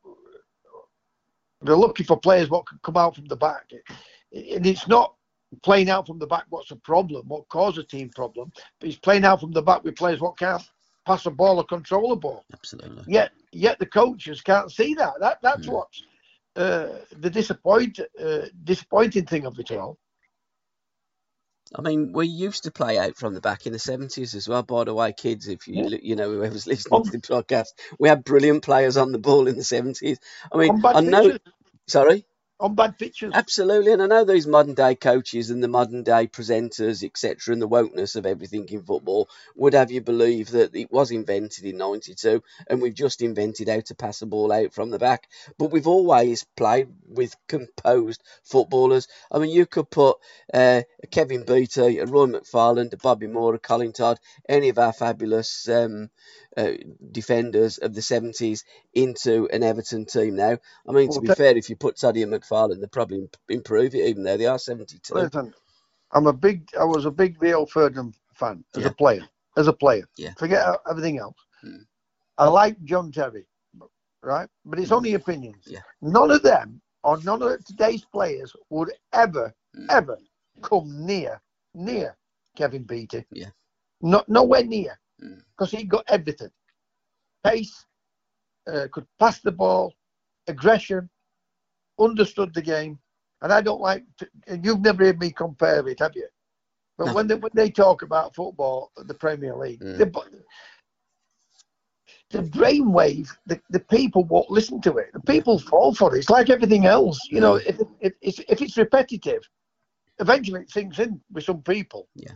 they're 1.63 1.77
looking 1.77 2.05
for 2.05 2.21
players 2.21 2.51
what 2.51 2.67
can 2.67 2.79
come 2.83 2.99
out 2.99 3.15
from 3.15 3.25
the 3.25 3.37
back, 3.37 3.73
and 4.33 4.67
it's 4.67 4.87
not 4.87 5.15
playing 5.63 5.91
out 5.91 6.07
from 6.07 6.19
the 6.19 6.27
back 6.27 6.45
what's 6.51 6.69
the 6.71 6.77
problem, 6.77 7.29
what 7.29 7.49
caused 7.49 7.79
a 7.79 7.85
team 7.85 8.11
problem. 8.11 8.53
But 8.81 8.89
he's 8.89 8.99
playing 8.99 9.25
out 9.25 9.41
from 9.41 9.53
the 9.53 9.63
back 9.63 9.85
with 9.85 9.97
players 9.97 10.21
what 10.21 10.39
can't 10.39 10.63
pass 11.07 11.27
a 11.27 11.31
ball 11.31 11.59
or 11.59 11.65
control 11.65 12.13
a 12.13 12.17
ball. 12.17 12.45
Absolutely. 12.55 13.05
Yet, 13.07 13.33
yet 13.53 13.79
the 13.79 13.87
coaches 13.87 14.43
can't 14.43 14.73
see 14.73 14.95
that. 14.95 15.15
That 15.21 15.39
that's 15.43 15.67
Mm. 15.67 15.69
what's 15.69 16.03
uh, 16.57 17.01
the 17.19 17.31
disappoint 17.31 18.01
uh, 18.23 18.47
disappointing 18.65 19.27
thing 19.27 19.47
of 19.47 19.59
it 19.59 19.71
all. 19.73 19.99
I 21.77 21.83
mean, 21.83 22.13
we 22.13 22.27
used 22.29 22.65
to 22.65 22.73
play 22.73 22.99
out 22.99 23.17
from 23.17 23.35
the 23.35 23.41
back 23.41 23.67
in 23.67 23.73
the 23.73 23.79
seventies 23.81 24.35
as 24.35 24.49
well. 24.49 24.63
By 24.63 24.85
the 24.85 24.95
way, 24.95 25.13
kids, 25.13 25.49
if 25.49 25.67
you 25.69 25.75
Yeah. 25.75 25.91
you 26.03 26.17
know 26.17 26.31
whoever's 26.31 26.67
listening 26.69 27.03
to 27.05 27.13
the 27.13 27.19
podcast, 27.21 27.69
we 27.99 28.09
had 28.09 28.25
brilliant 28.25 28.65
players 28.65 28.97
on 28.97 29.13
the 29.13 29.19
ball 29.19 29.49
in 29.49 29.57
the 29.57 29.65
seventies. 29.65 30.19
I 30.53 30.59
mean, 30.59 30.75
I 30.95 31.01
know. 31.03 31.33
Sorry. 31.89 32.27
On 32.61 32.75
bad 32.75 32.99
pitches. 32.99 33.33
Absolutely, 33.35 33.93
and 33.93 34.03
I 34.03 34.07
know 34.07 34.25
these 34.25 34.47
modern 34.47 34.75
day 34.75 34.95
coaches 34.95 35.51
and 35.51 35.63
the 35.63 35.69
modern 35.69 36.03
day 36.03 36.27
presenters, 36.27 37.05
etc., 37.05 37.53
and 37.53 37.61
the 37.61 37.69
wokeness 37.69 38.17
of 38.17 38.27
everything 38.27 38.69
in 38.69 38.83
football 38.83 39.29
would 39.57 39.75
have 39.75 39.91
you 39.91 40.01
believe 40.01 40.51
that 40.51 40.75
it 40.75 40.91
was 40.91 41.11
invented 41.11 41.65
in 41.65 41.77
'92, 41.77 42.43
and 42.69 42.81
we've 42.81 42.95
just 42.95 43.23
invented 43.23 43.69
how 43.69 43.81
to 43.81 43.95
pass 43.95 44.23
a 44.23 44.27
ball 44.27 44.53
out 44.53 44.73
from 44.73 44.91
the 44.91 44.99
back. 44.99 45.29
But 45.59 45.73
we've 45.73 45.87
always 45.87 46.45
played 46.57 46.89
with 47.09 47.37
composed 47.49 48.23
footballers. 48.45 49.09
I 49.31 49.39
mean, 49.39 49.51
you 49.51 49.67
could 49.67 49.91
put 49.91 50.19
uh, 50.53 50.83
Kevin 51.11 51.45
Beattie, 51.45 51.99
a 51.99 52.07
Roy 52.07 52.27
McFarland, 52.27 52.93
a 52.93 52.97
Bobby 52.97 53.27
Moore, 53.27 53.55
a 53.55 53.59
Colin 53.59 53.93
Todd, 53.93 54.19
any 54.49 54.69
of 54.69 54.79
our 54.79 54.93
fabulous 54.93 55.69
um, 55.69 56.11
uh, 56.57 56.73
defenders 57.13 57.79
of 57.79 57.95
the 57.95 58.01
'70s 58.01 58.65
into 58.95 59.49
an 59.53 59.63
Everton 59.63 60.05
team 60.07 60.37
now. 60.37 60.59
I 60.89 60.93
mean, 60.93 61.11
to 61.13 61.21
be 61.21 61.29
that- 61.29 61.37
fair, 61.39 61.57
if 61.57 61.69
you 61.71 61.77
put 61.77 61.97
Toddy 61.99 62.23
and 62.23 62.33
McFarland, 62.33 62.79
they'll 62.81 62.89
probably 62.89 63.29
improve 63.49 63.95
it, 63.95 64.07
even 64.09 64.23
though 64.25 64.37
they 64.37 64.47
are 64.47 64.59
72. 64.59 65.15
Listen, 65.15 65.55
I'm 66.13 66.27
a 66.27 66.33
big. 66.33 66.69
I 66.79 66.85
was 66.85 67.05
a 67.07 67.11
big 67.11 67.41
Rio 67.43 67.67
Ferdinand 67.67 68.15
fan 68.35 68.65
as 68.77 68.83
Yeah. 68.83 68.89
a 68.89 68.93
player. 68.95 69.23
As 69.57 69.69
a 69.69 69.73
player, 69.73 70.05
Yeah. 70.17 70.35
Forget 70.37 70.67
everything 70.91 71.19
else. 71.19 71.37
Hmm. 71.61 71.83
I 72.39 72.49
like 72.49 72.83
John 72.85 73.13
Terry, 73.13 73.47
right? 74.23 74.49
But 74.65 74.81
it's 74.81 74.91
only 74.91 75.15
opinions. 75.15 75.63
Yeah. 75.67 75.83
None 76.03 76.33
of 76.33 76.43
them 76.43 76.81
or 77.05 77.19
none 77.23 77.41
of 77.43 77.65
today's 77.65 78.05
players 78.05 78.55
would 78.71 78.91
ever, 79.13 79.55
Hmm. 79.75 79.87
ever 79.91 80.19
come 80.63 81.07
near, 81.07 81.41
near 81.75 82.17
Kevin 82.57 82.83
Beattie. 82.83 83.25
Yeah. 83.31 83.51
Not 84.01 84.29
nowhere 84.29 84.65
near, 84.65 84.99
Hmm. 85.21 85.39
because 85.57 85.71
he 85.71 85.85
got 85.85 86.05
everything: 86.09 86.51
pace, 87.45 87.87
uh, 88.71 88.89
could 88.93 89.07
pass 89.19 89.41
the 89.41 89.53
ball, 89.53 89.95
aggression, 90.49 91.09
understood 91.99 92.53
the 92.55 92.63
game. 92.63 92.99
And 93.43 93.53
I 93.53 93.61
don't 93.61 93.81
like. 93.81 94.05
To, 94.19 94.29
and 94.47 94.65
you've 94.65 94.81
never 94.81 95.05
heard 95.05 95.21
me 95.21 95.31
compare 95.31 95.87
it, 95.89 96.01
have 96.01 96.17
you? 96.17 96.29
But 96.97 97.15
when 97.15 97.27
they 97.27 97.35
when 97.35 97.53
they 97.55 97.71
talk 97.71 98.03
about 98.03 98.35
football, 98.35 98.91
the 98.97 99.15
Premier 99.15 99.55
League, 99.57 99.81
Mm. 99.81 99.99
the, 99.99 100.43
the 102.31 102.43
brainwave, 102.43 103.29
the, 103.47 103.61
the 103.71 103.81
people 103.81 104.25
won't 104.25 104.51
listen 104.51 104.81
to 104.83 104.99
it. 104.99 105.13
The 105.13 105.21
people 105.21 105.59
fall 105.59 105.95
for 105.95 106.15
it. 106.15 106.19
It's 106.21 106.31
like 106.31 106.51
everything 106.51 106.87
else. 106.87 107.21
You 107.31 107.41
know, 107.41 107.57
if, 107.57 107.79
if, 108.01 108.13
if, 108.21 108.41
if 108.49 108.63
it's 108.63 108.77
repetitive, 108.77 109.43
eventually 110.19 110.63
it 110.63 110.71
sinks 110.71 110.99
in 110.99 111.21
with 111.33 111.45
some 111.45 111.63
people. 111.63 112.09
Yeah. 112.15 112.33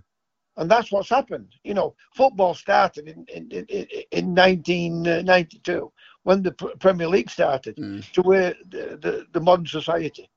And 0.58 0.70
that's 0.70 0.92
what's 0.92 1.08
happened. 1.10 1.54
You 1.64 1.74
know, 1.74 1.94
football 2.14 2.54
started 2.54 3.08
in, 3.08 3.24
in, 3.34 3.50
in, 3.52 3.86
in 4.12 4.34
1992 4.34 5.92
when 6.24 6.42
the 6.42 6.52
Premier 6.52 7.08
League 7.08 7.30
started 7.30 7.78
Mm, 7.78 8.04
to 8.12 8.22
where 8.22 8.54
the, 8.68 8.98
the, 9.00 9.26
the 9.32 9.40
modern 9.40 9.66
society. 9.66 10.28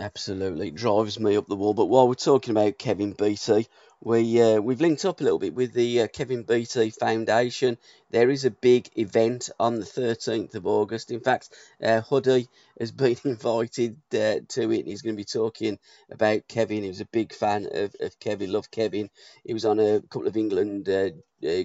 Absolutely, 0.00 0.70
drives 0.72 1.18
me 1.20 1.36
up 1.36 1.46
the 1.46 1.54
wall. 1.56 1.72
But 1.74 1.86
while 1.86 2.08
we're 2.08 2.14
talking 2.14 2.50
about 2.50 2.78
Kevin 2.78 3.12
Beattie, 3.12 3.68
we 4.00 4.40
uh, 4.42 4.60
we've 4.60 4.80
linked 4.80 5.04
up 5.04 5.20
a 5.20 5.24
little 5.24 5.38
bit 5.38 5.54
with 5.54 5.72
the 5.72 6.02
uh, 6.02 6.06
Kevin 6.08 6.42
Beattie 6.42 6.90
Foundation. 6.90 7.78
There 8.10 8.28
is 8.30 8.44
a 8.44 8.50
big 8.50 8.90
event 8.96 9.50
on 9.60 9.78
the 9.80 9.86
13th 9.86 10.54
of 10.56 10.66
August. 10.66 11.10
In 11.12 11.20
fact, 11.20 11.50
uh, 11.82 12.00
Huddy 12.00 12.48
has 12.80 12.90
been 12.92 13.16
invited 13.24 13.96
uh, 14.14 14.40
to 14.48 14.72
it. 14.72 14.86
He's 14.86 15.02
going 15.02 15.14
to 15.14 15.20
be 15.20 15.24
talking 15.24 15.78
about 16.10 16.48
Kevin. 16.48 16.82
He 16.82 16.88
was 16.88 17.00
a 17.00 17.04
big 17.06 17.32
fan 17.32 17.68
of, 17.72 17.94
of 18.00 18.18
Kevin, 18.20 18.52
loved 18.52 18.70
Kevin. 18.72 19.10
He 19.44 19.52
was 19.54 19.64
on 19.64 19.78
a 19.80 20.00
couple 20.00 20.26
of 20.28 20.36
England 20.36 20.88
uh, 20.88 21.10
uh, 21.46 21.62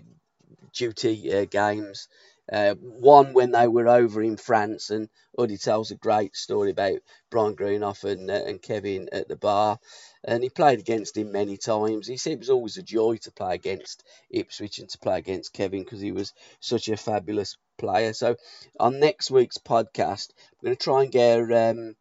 duty 0.73 1.33
uh, 1.33 1.45
games. 1.45 2.07
Uh, 2.51 2.75
one 2.75 3.33
when 3.33 3.51
they 3.51 3.67
were 3.67 3.87
over 3.87 4.21
in 4.21 4.35
France, 4.35 4.89
and 4.89 5.07
Huddy 5.37 5.57
tells 5.57 5.91
a 5.91 5.95
great 5.95 6.35
story 6.35 6.71
about 6.71 6.99
Brian 7.29 7.55
Greenhoff 7.55 8.03
and, 8.03 8.29
uh, 8.29 8.33
and 8.45 8.61
Kevin 8.61 9.07
at 9.13 9.29
the 9.29 9.37
bar. 9.37 9.79
And 10.25 10.43
he 10.43 10.49
played 10.49 10.79
against 10.79 11.15
him 11.15 11.31
many 11.31 11.57
times. 11.57 12.07
He 12.07 12.17
said 12.17 12.33
it 12.33 12.39
was 12.39 12.49
always 12.49 12.77
a 12.77 12.83
joy 12.83 13.17
to 13.17 13.31
play 13.31 13.55
against 13.55 14.03
Ipswich 14.29 14.79
and 14.79 14.89
to 14.89 14.97
play 14.97 15.17
against 15.17 15.53
Kevin 15.53 15.83
because 15.83 16.01
he 16.01 16.11
was 16.11 16.33
such 16.59 16.89
a 16.89 16.97
fabulous 16.97 17.57
player. 17.77 18.13
So, 18.13 18.35
on 18.79 18.99
next 18.99 19.31
week's 19.31 19.57
podcast, 19.57 20.29
we're 20.61 20.67
going 20.67 20.77
to 20.77 20.83
try 20.83 21.03
and 21.03 21.11
get 21.11 21.51
um, 21.51 21.95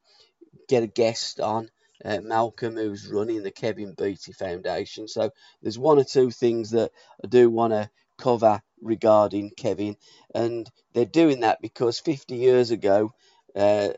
get 0.68 0.82
a 0.82 0.88
guest 0.88 1.40
on. 1.40 1.70
Uh, 2.04 2.18
Malcolm, 2.20 2.74
who's 2.74 3.06
running 3.06 3.44
the 3.44 3.52
Kevin 3.52 3.94
Beattie 3.96 4.32
Foundation. 4.32 5.06
So 5.06 5.30
there's 5.62 5.78
one 5.78 6.00
or 6.00 6.04
two 6.04 6.32
things 6.32 6.70
that 6.70 6.90
I 7.22 7.28
do 7.28 7.48
want 7.48 7.74
to 7.74 7.88
cover 8.18 8.60
regarding 8.82 9.50
Kevin, 9.50 9.96
and 10.34 10.70
they're 10.92 11.06
doing 11.06 11.40
that 11.40 11.62
because 11.62 11.98
50 12.00 12.36
years 12.36 12.70
ago, 12.70 13.14
uh, 13.56 13.90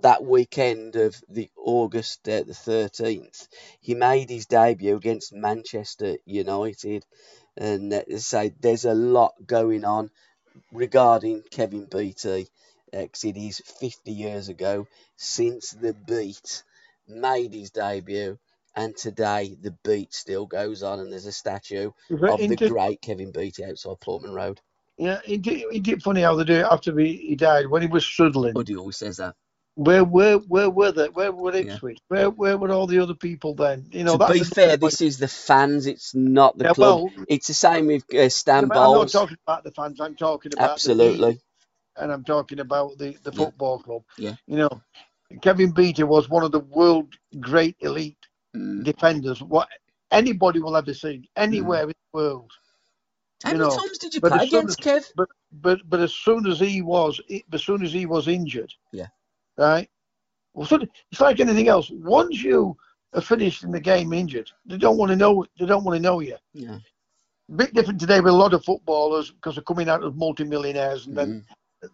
that 0.00 0.24
weekend 0.24 0.96
of 0.96 1.20
the 1.28 1.50
August 1.56 2.28
uh, 2.28 2.42
the 2.44 2.54
13th, 2.54 3.48
he 3.80 3.94
made 3.94 4.30
his 4.30 4.46
debut 4.46 4.96
against 4.96 5.32
Manchester 5.32 6.16
United, 6.26 7.04
and 7.56 7.92
uh, 7.92 8.02
say 8.18 8.52
there's 8.60 8.84
a 8.84 8.94
lot 8.94 9.34
going 9.46 9.84
on 9.84 10.10
regarding 10.72 11.42
Kevin 11.50 11.86
Beattie, 11.86 12.48
because 12.92 13.24
it 13.24 13.36
is 13.36 13.60
50 13.60 14.12
years 14.12 14.48
ago 14.48 14.86
since 15.16 15.70
the 15.72 15.94
beat 15.94 16.62
made 17.08 17.54
his 17.54 17.70
debut. 17.70 18.38
And 18.76 18.96
today 18.96 19.56
the 19.60 19.76
beat 19.84 20.14
still 20.14 20.46
goes 20.46 20.82
on, 20.82 21.00
and 21.00 21.12
there's 21.12 21.26
a 21.26 21.32
statue 21.32 21.92
of 22.26 22.46
the 22.46 22.56
great 22.56 23.02
Kevin 23.02 23.32
Beattie 23.32 23.64
outside 23.64 24.00
Portman 24.00 24.32
Road. 24.34 24.60
yeah, 24.98 25.20
it 25.26 25.42
did, 25.42 25.64
it 25.70 26.02
funny 26.02 26.22
how 26.22 26.36
they 26.36 26.44
do 26.44 26.54
it 26.54 26.66
after 26.70 26.98
he, 26.98 27.16
he 27.16 27.36
died 27.36 27.68
when 27.68 27.82
he 27.82 27.88
was 27.88 28.04
struggling. 28.04 28.54
Buddy 28.54 28.76
always 28.76 28.98
says 28.98 29.18
that. 29.18 29.34
Where 29.76 30.04
where 30.04 30.38
where 30.38 30.70
were 30.70 30.92
they? 30.92 31.08
Where 31.08 31.32
were 31.32 31.54
Yeah. 31.60 31.78
Ipswich? 31.78 31.98
Where 32.08 32.30
where 32.30 32.58
were 32.58 32.72
all 32.72 32.86
the 32.86 33.00
other 33.00 33.14
people 33.14 33.54
then? 33.54 33.86
You 33.92 34.04
know, 34.04 34.14
to 34.14 34.20
be 34.20 34.44
fair, 34.44 34.76
this 34.78 35.00
is 35.02 35.18
the 35.18 35.28
fans. 35.28 35.86
It's 35.86 36.14
not 36.14 36.58
the 36.58 36.64
Yeah, 36.64 36.72
club. 36.74 37.02
well, 37.02 37.14
it's 37.28 37.48
the 37.48 37.54
same 37.54 37.86
with 37.88 38.04
uh, 38.14 38.28
Stan 38.30 38.70
I'm 38.78 38.92
not 38.92 39.10
talking 39.12 39.38
about 39.46 39.64
the 39.64 39.72
fans. 39.72 40.00
I'm 40.00 40.16
talking 40.16 40.54
about 40.54 40.82
the 40.82 40.90
Absolutely. 40.90 41.40
and 41.96 42.12
I'm 42.12 42.24
talking 42.24 42.60
about 42.60 42.98
the 42.98 43.16
the 43.24 43.32
Yeah. 43.32 43.50
football 43.50 43.80
club. 43.80 44.02
Yeah. 44.16 44.34
You 44.46 44.58
know, 44.58 44.82
Kevin 45.42 45.72
Beattie 45.72 46.04
was 46.04 46.28
one 46.28 46.44
of 46.44 46.52
the 46.52 46.60
world 46.60 47.14
great 47.40 47.76
elite 47.80 48.18
Mm. 48.54 48.84
defenders. 48.84 49.42
What 49.42 49.68
anybody 50.10 50.60
will 50.60 50.76
ever 50.76 50.94
see 50.94 51.28
anywhere 51.36 51.82
in 51.82 51.88
the 51.88 51.94
world. 52.12 52.52
How 53.42 53.50
many 53.52 53.64
know, 53.64 53.76
times 53.76 53.98
did 53.98 54.14
you 54.14 54.20
but 54.20 54.32
play 54.32 54.44
as 54.44 54.50
soon 54.50 54.58
against 54.60 54.80
Kev? 54.80 55.04
But 55.16 55.28
but 55.52 55.80
but 55.90 56.00
as 56.00 56.14
soon 56.14 56.46
as 56.46 56.60
he 56.60 56.80
was 56.82 57.20
as 57.52 57.62
soon 57.62 57.82
as 57.84 57.92
he 57.92 58.06
was 58.06 58.28
injured, 58.28 58.72
Yeah. 58.92 59.08
right. 59.58 59.88
Well, 60.54 60.66
so 60.66 60.78
it's 61.10 61.20
like 61.20 61.40
anything 61.40 61.68
else. 61.68 61.90
Once 61.90 62.42
you 62.42 62.76
are 63.12 63.20
finished 63.20 63.64
in 63.64 63.72
the 63.72 63.80
game 63.80 64.12
injured, 64.12 64.50
they 64.64 64.78
don't 64.78 64.96
want 64.96 65.10
to 65.10 65.16
know. 65.16 65.44
They 65.58 65.66
don't 65.66 65.84
want 65.84 65.96
to 65.96 66.02
know 66.02 66.20
you. 66.20 66.36
Yeah. 66.52 66.78
A 67.50 67.52
bit 67.52 67.74
different 67.74 68.00
today 68.00 68.20
with 68.20 68.32
a 68.32 68.36
lot 68.36 68.54
of 68.54 68.64
footballers 68.64 69.30
because 69.32 69.56
they're 69.56 69.64
coming 69.64 69.88
out 69.88 70.04
as 70.04 70.14
multimillionaires 70.14 71.06
and 71.06 71.16
then 71.16 71.44
Mm. 71.82 71.90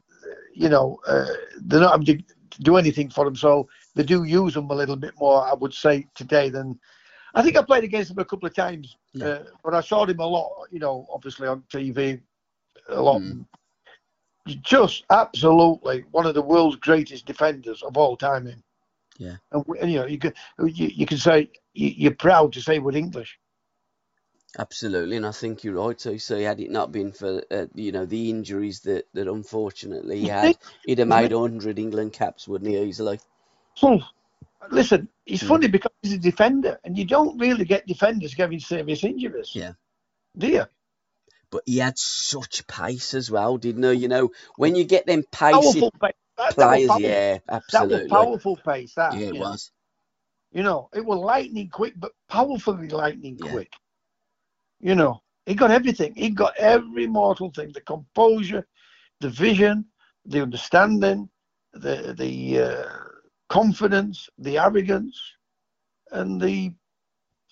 you 0.54 0.68
know 0.68 1.00
uh, 1.06 1.26
they're 1.62 1.80
not 1.80 1.92
having 1.92 2.06
to 2.06 2.22
do 2.60 2.76
anything 2.76 3.08
for 3.08 3.24
them, 3.24 3.34
so 3.34 3.68
they 3.94 4.02
do 4.02 4.24
use 4.24 4.54
them 4.54 4.70
a 4.70 4.74
little 4.74 4.96
bit 4.96 5.14
more. 5.18 5.46
I 5.46 5.54
would 5.54 5.74
say 5.74 6.06
today 6.14 6.48
than 6.48 6.78
I 7.34 7.42
think 7.42 7.56
I 7.56 7.62
played 7.62 7.84
against 7.84 8.10
him 8.10 8.18
a 8.18 8.24
couple 8.24 8.46
of 8.46 8.54
times, 8.54 8.96
Yeah. 9.12 9.26
uh, 9.26 9.44
but 9.64 9.74
I 9.74 9.80
saw 9.80 10.04
him 10.04 10.20
a 10.20 10.26
lot. 10.26 10.66
You 10.70 10.80
know, 10.80 11.06
obviously 11.12 11.46
on 11.48 11.62
TV 11.72 12.20
a 12.88 13.00
lot. 13.00 13.20
Mm. 13.22 13.46
Just 14.62 15.04
absolutely 15.10 16.04
one 16.10 16.26
of 16.26 16.34
the 16.34 16.42
world's 16.42 16.76
greatest 16.76 17.26
defenders 17.26 17.82
of 17.82 17.96
all 17.96 18.16
time. 18.16 18.46
Him. 18.46 18.62
Yeah. 19.18 19.36
And, 19.52 19.64
and, 19.80 19.92
you 19.92 19.98
know, 19.98 20.06
you 20.06 20.18
can 20.18 20.32
you, 20.58 20.86
you 20.88 21.06
can 21.06 21.18
say 21.18 21.50
you, 21.74 21.88
you're 21.88 22.14
proud 22.14 22.52
to 22.54 22.62
say 22.62 22.78
we're 22.78 22.96
English. 22.96 23.38
Absolutely, 24.58 25.16
and 25.16 25.26
I 25.26 25.30
think 25.30 25.62
you're 25.62 25.80
right 25.80 25.96
too. 25.96 26.18
So 26.18 26.40
had 26.40 26.58
it 26.58 26.72
not 26.72 26.90
been 26.90 27.12
for 27.12 27.44
uh, 27.52 27.66
you 27.74 27.92
know 27.92 28.04
the 28.04 28.30
injuries 28.30 28.80
that 28.80 29.06
that 29.14 29.28
unfortunately 29.28 30.20
he 30.20 30.28
had, 30.28 30.58
he'd 30.84 30.98
have 30.98 31.06
made 31.06 31.30
hundred 31.30 31.78
England 31.78 32.12
caps, 32.14 32.48
wouldn't 32.48 32.68
he? 32.68 32.76
Easily. 32.76 33.20
Listen, 34.70 35.08
it's 35.26 35.42
Hmm. 35.42 35.44
funny 35.44 35.68
because 35.68 35.92
he's 36.02 36.14
a 36.14 36.18
defender, 36.18 36.78
and 36.84 36.98
you 36.98 37.04
don't 37.06 37.38
really 37.38 37.64
get 37.64 37.86
defenders 37.86 38.34
getting 38.34 38.60
serious 38.60 39.04
injuries. 39.04 39.50
Yeah. 39.54 39.72
Do 40.38 40.48
you? 40.48 40.66
But 41.52 41.64
he 41.66 41.78
had 41.78 41.98
such 41.98 42.66
pace 42.68 43.14
as 43.14 43.30
well, 43.30 43.58
didn't 43.58 43.84
he? 43.84 43.92
You 43.94 44.08
know, 44.08 44.30
when 44.56 44.76
you 44.76 44.84
get 44.84 45.06
them 45.06 45.24
pacey 45.32 45.82
Powerful 45.82 45.92
pace. 46.02 46.14
That, 46.38 46.58
that 46.58 46.84
players, 46.84 46.86
powerful. 46.86 46.96
yeah, 46.96 47.38
That 47.72 47.88
absolutely. 47.88 47.90
was 47.90 48.02
powerful 48.08 48.56
pace. 48.58 48.94
That. 48.96 49.20
Yeah, 49.20 49.26
it 49.26 49.36
you 49.36 49.40
know. 49.40 49.48
was. 49.48 49.72
You 50.52 50.62
know, 50.64 50.88
it 50.94 51.04
was 51.04 51.18
lightning 51.18 51.68
quick, 51.70 51.94
but 51.96 52.12
powerfully 52.28 52.88
lightning 52.88 53.38
Yeah. 53.38 53.60
quick. 53.60 53.72
You 54.80 54.94
know, 54.96 55.22
He 55.46 55.54
got 55.54 55.70
everything. 55.72 56.14
He 56.16 56.30
got 56.30 56.56
every 56.58 57.06
mortal 57.06 57.50
thing: 57.52 57.72
the 57.72 57.82
composure, 57.82 58.66
the 59.20 59.30
vision, 59.30 59.86
the 60.26 60.42
understanding, 60.42 61.30
the 61.74 62.14
the 62.18 62.60
uh, 62.62 62.88
confidence, 63.50 64.30
the 64.38 64.58
arrogance, 64.58 65.20
and 66.12 66.40
the 66.40 66.72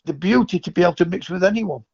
the 0.06 0.14
beauty 0.14 0.58
to 0.60 0.70
be 0.70 0.82
able 0.82 0.94
to 0.94 1.04
mix 1.04 1.28
with 1.28 1.44
anyone. 1.44 1.84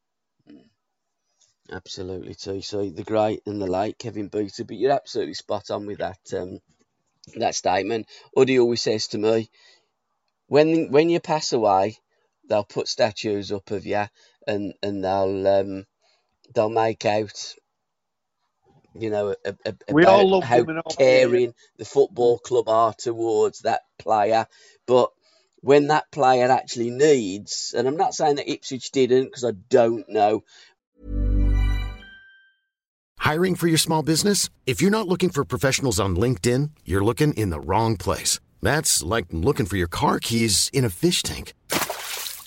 Absolutely, 1.72 2.34
TC, 2.34 2.94
the 2.94 3.02
great 3.02 3.40
and 3.46 3.60
the 3.60 3.66
late 3.66 3.98
Kevin 3.98 4.28
Beattie. 4.28 4.64
But 4.64 4.76
you're 4.76 4.92
absolutely 4.92 5.34
spot 5.34 5.70
on 5.70 5.86
with 5.86 5.98
that 5.98 6.20
um, 6.36 6.60
that 7.36 7.54
statement. 7.54 8.06
Uddy 8.36 8.60
always 8.60 8.82
says 8.82 9.08
to 9.08 9.18
me, 9.18 9.50
when 10.46 10.90
when 10.92 11.08
you 11.08 11.20
pass 11.20 11.52
away, 11.52 11.96
they'll 12.48 12.64
put 12.64 12.86
statues 12.88 13.50
up 13.50 13.70
of 13.70 13.86
you, 13.86 14.04
and 14.46 14.74
and 14.82 15.02
they'll 15.02 15.48
um, 15.48 15.86
they'll 16.54 16.68
make 16.68 17.06
out, 17.06 17.54
you 18.98 19.10
know, 19.10 19.34
a, 19.44 19.54
a, 19.66 19.74
We 19.90 20.04
all 20.04 20.28
love 20.28 20.44
how 20.44 20.58
him 20.58 20.80
all, 20.84 20.92
caring 20.96 21.54
the 21.76 21.84
football 21.84 22.38
club 22.38 22.68
are 22.68 22.94
towards 22.94 23.60
that 23.60 23.82
player. 23.98 24.46
But 24.86 25.10
when 25.60 25.88
that 25.88 26.10
player 26.10 26.50
actually 26.50 26.90
needs, 26.90 27.74
and 27.76 27.88
I'm 27.88 27.96
not 27.96 28.14
saying 28.14 28.36
that 28.36 28.50
Ipswich 28.50 28.90
didn't 28.90 29.24
because 29.24 29.44
I 29.44 29.52
don't 29.52 30.08
know, 30.08 30.44
Hiring 33.24 33.54
for 33.54 33.68
your 33.68 33.78
small 33.78 34.02
business? 34.02 34.50
If 34.66 34.82
you're 34.82 34.90
not 34.90 35.08
looking 35.08 35.30
for 35.30 35.46
professionals 35.46 35.98
on 35.98 36.14
LinkedIn, 36.14 36.72
you're 36.84 37.02
looking 37.02 37.32
in 37.32 37.48
the 37.48 37.58
wrong 37.58 37.96
place. 37.96 38.38
That's 38.60 39.02
like 39.02 39.24
looking 39.30 39.64
for 39.64 39.78
your 39.78 39.88
car 39.88 40.20
keys 40.20 40.68
in 40.74 40.84
a 40.84 40.90
fish 40.90 41.22
tank. 41.22 41.54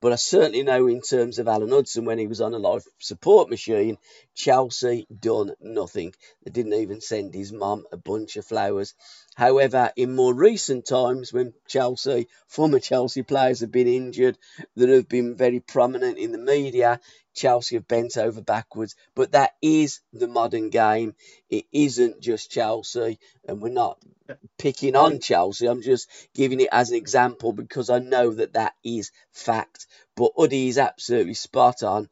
But 0.00 0.12
I 0.12 0.16
certainly 0.16 0.62
know 0.62 0.86
in 0.86 1.00
terms 1.00 1.40
of 1.40 1.48
Alan 1.48 1.70
Hudson 1.70 2.04
when 2.04 2.18
he 2.18 2.28
was 2.28 2.40
on 2.40 2.54
a 2.54 2.58
life 2.58 2.84
support 3.00 3.50
machine, 3.50 3.98
Chelsea 4.32 5.08
done 5.10 5.54
nothing. 5.60 6.14
They 6.44 6.52
didn't 6.52 6.74
even 6.74 7.00
send 7.00 7.34
his 7.34 7.52
mum 7.52 7.84
a 7.90 7.96
bunch 7.96 8.36
of 8.36 8.46
flowers. 8.46 8.94
However, 9.34 9.92
in 9.96 10.14
more 10.14 10.32
recent 10.32 10.86
times, 10.86 11.32
when 11.32 11.52
Chelsea, 11.66 12.28
former 12.46 12.78
Chelsea 12.78 13.22
players 13.24 13.58
have 13.60 13.72
been 13.72 13.88
injured 13.88 14.38
that 14.76 14.88
have 14.88 15.08
been 15.08 15.34
very 15.34 15.58
prominent 15.58 16.16
in 16.16 16.30
the 16.30 16.38
media, 16.38 17.00
Chelsea 17.34 17.74
have 17.74 17.88
bent 17.88 18.16
over 18.16 18.40
backwards. 18.40 18.94
But 19.16 19.32
that 19.32 19.56
is 19.60 20.00
the 20.12 20.28
modern 20.28 20.70
game. 20.70 21.16
It 21.50 21.66
isn't 21.72 22.20
just 22.20 22.52
Chelsea, 22.52 23.18
and 23.48 23.60
we're 23.60 23.70
not 23.70 23.98
picking 24.58 24.96
on 24.96 25.20
Chelsea. 25.20 25.66
I'm 25.66 25.82
just 25.82 26.08
giving 26.34 26.60
it 26.60 26.68
as 26.72 26.90
an 26.90 26.96
example 26.96 27.52
because 27.52 27.90
I 27.90 27.98
know 28.00 28.32
that 28.34 28.54
that 28.54 28.74
is 28.84 29.12
fact. 29.32 29.86
But 30.16 30.32
Uddy 30.36 30.68
is 30.68 30.78
absolutely 30.78 31.34
spot 31.34 31.82
on. 31.82 32.08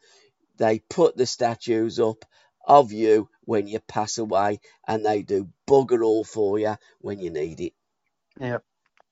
They 0.59 0.81
put 0.81 1.17
the 1.17 1.27
statues 1.27 2.01
up 2.01 2.25
of 2.67 2.93
you 2.93 3.29
when 3.43 3.69
you 3.69 3.81
pass 3.81 4.19
away, 4.19 4.61
and 4.89 5.05
they 5.07 5.23
do 5.23 5.49
bugger 5.69 6.05
all 6.05 6.25
for 6.25 6.59
you 6.59 6.77
when 7.01 7.21
you 7.21 7.31
need 7.31 7.61
it. 7.61 7.73
Yeah, 8.41 8.59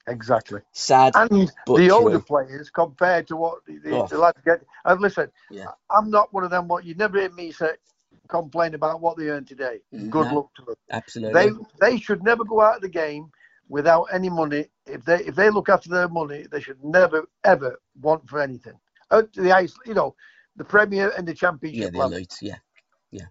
exactly. 0.09 0.63
Sad, 0.73 1.15
And 1.15 1.53
the 1.75 1.91
true. 1.91 1.93
older 1.93 2.21
players 2.21 2.71
compared 2.71 3.29
to 3.29 3.37
what 3.37 3.65
the, 3.67 3.79
the, 3.79 3.91
Oh. 3.95 4.09
the 4.11 4.19
lads 4.19 4.41
get. 4.45 4.63
And 4.85 5.01
listen, 5.01 5.31
Yeah. 5.51 5.73
I'm 5.91 6.11
not 6.11 6.33
one 6.35 6.45
of 6.45 6.51
them. 6.51 6.69
What 6.69 6.85
you 6.85 6.95
never 6.95 7.21
hear 7.21 7.31
me 7.31 7.53
say 7.53 7.73
complain 8.29 8.75
about 8.75 9.01
what 9.01 9.17
they 9.17 9.29
earn 9.29 9.45
today. 9.45 9.81
Mm, 9.95 10.11
Good 10.11 10.29
no. 10.29 10.35
luck 10.35 10.55
to 10.57 10.65
them. 10.65 10.75
Absolutely. 10.91 11.33
They 11.33 11.51
they 11.81 11.99
should 11.99 12.23
never 12.23 12.45
go 12.45 12.61
out 12.61 12.77
of 12.77 12.83
the 12.83 12.89
game 12.89 13.31
without 13.69 14.05
any 14.13 14.31
money. 14.31 14.67
If 14.87 15.05
they 15.05 15.25
if 15.25 15.35
they 15.35 15.51
look 15.51 15.69
after 15.69 15.89
their 15.91 16.09
money, 16.09 16.47
they 16.51 16.61
should 16.61 16.83
never 16.85 17.27
ever 17.45 17.79
want 18.01 18.29
for 18.29 18.41
anything. 18.41 18.79
Out 19.11 19.33
to 19.35 19.43
the 19.43 19.53
ice, 19.53 19.75
you 19.87 19.95
know, 19.95 20.15
the 20.57 20.65
Premier 20.65 21.13
and 21.17 21.27
the 21.29 21.35
Championship. 21.35 21.83
yeah, 21.85 21.91
the 21.91 21.99
level. 21.99 22.15
elite. 22.15 22.37
Yeah, 22.41 22.57
yeah. 23.11 23.27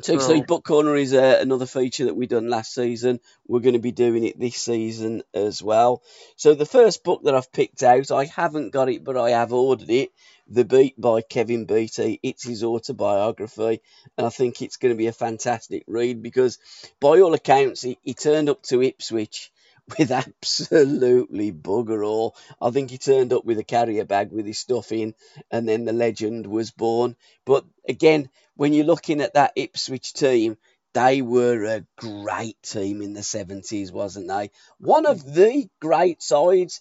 So, 0.00 0.18
So- 0.18 0.28
so 0.34 0.42
Book 0.42 0.64
Corner 0.64 0.94
is 0.96 1.12
uh, 1.12 1.38
another 1.40 1.66
feature 1.66 2.06
that 2.06 2.14
we 2.16 2.26
done 2.26 2.48
last 2.48 2.72
season. 2.74 3.20
We're 3.46 3.60
going 3.60 3.74
to 3.74 3.80
be 3.80 3.92
doing 3.92 4.24
it 4.24 4.38
this 4.38 4.56
season 4.56 5.22
as 5.34 5.62
well. 5.62 6.02
So 6.36 6.54
the 6.54 6.66
first 6.66 7.02
book 7.02 7.22
that 7.24 7.34
I've 7.34 7.52
picked 7.52 7.82
out, 7.82 8.10
I 8.10 8.24
haven't 8.26 8.70
got 8.70 8.88
it, 8.88 9.04
but 9.04 9.16
I 9.16 9.30
have 9.30 9.52
ordered 9.52 9.90
it. 9.90 10.10
The 10.50 10.64
Beat 10.64 10.98
by 10.98 11.20
Kevin 11.20 11.66
Beattie. 11.66 12.20
It's 12.22 12.44
his 12.44 12.64
autobiography, 12.64 13.82
and 14.16 14.26
I 14.26 14.30
think 14.30 14.62
it's 14.62 14.78
going 14.78 14.94
to 14.94 14.98
be 14.98 15.06
a 15.06 15.12
fantastic 15.12 15.84
read 15.86 16.22
because, 16.22 16.58
by 17.00 17.20
all 17.20 17.34
accounts, 17.34 17.82
he, 17.82 17.98
he 18.02 18.14
turned 18.14 18.48
up 18.48 18.62
to 18.64 18.82
Ipswich 18.82 19.52
with 19.98 20.10
absolutely 20.10 21.52
bugger 21.52 22.06
all. 22.06 22.34
I 22.60 22.70
think 22.70 22.90
he 22.90 22.98
turned 22.98 23.32
up 23.32 23.44
with 23.44 23.58
a 23.58 23.64
carrier 23.64 24.04
bag 24.04 24.32
with 24.32 24.46
his 24.46 24.58
stuff 24.58 24.90
in, 24.90 25.14
and 25.50 25.68
then 25.68 25.84
the 25.84 25.92
legend 25.92 26.46
was 26.46 26.70
born. 26.70 27.16
But 27.44 27.64
again, 27.86 28.30
when 28.56 28.72
you're 28.72 28.86
looking 28.86 29.20
at 29.20 29.34
that 29.34 29.52
Ipswich 29.54 30.14
team, 30.14 30.56
they 30.94 31.22
were 31.22 31.64
a 31.64 31.86
great 31.96 32.60
team 32.62 33.02
in 33.02 33.12
the 33.12 33.20
70s, 33.20 33.92
wasn't 33.92 34.28
they? 34.28 34.50
One 34.78 35.06
of 35.06 35.22
mm. 35.22 35.34
the 35.34 35.68
great 35.80 36.22
sides 36.22 36.80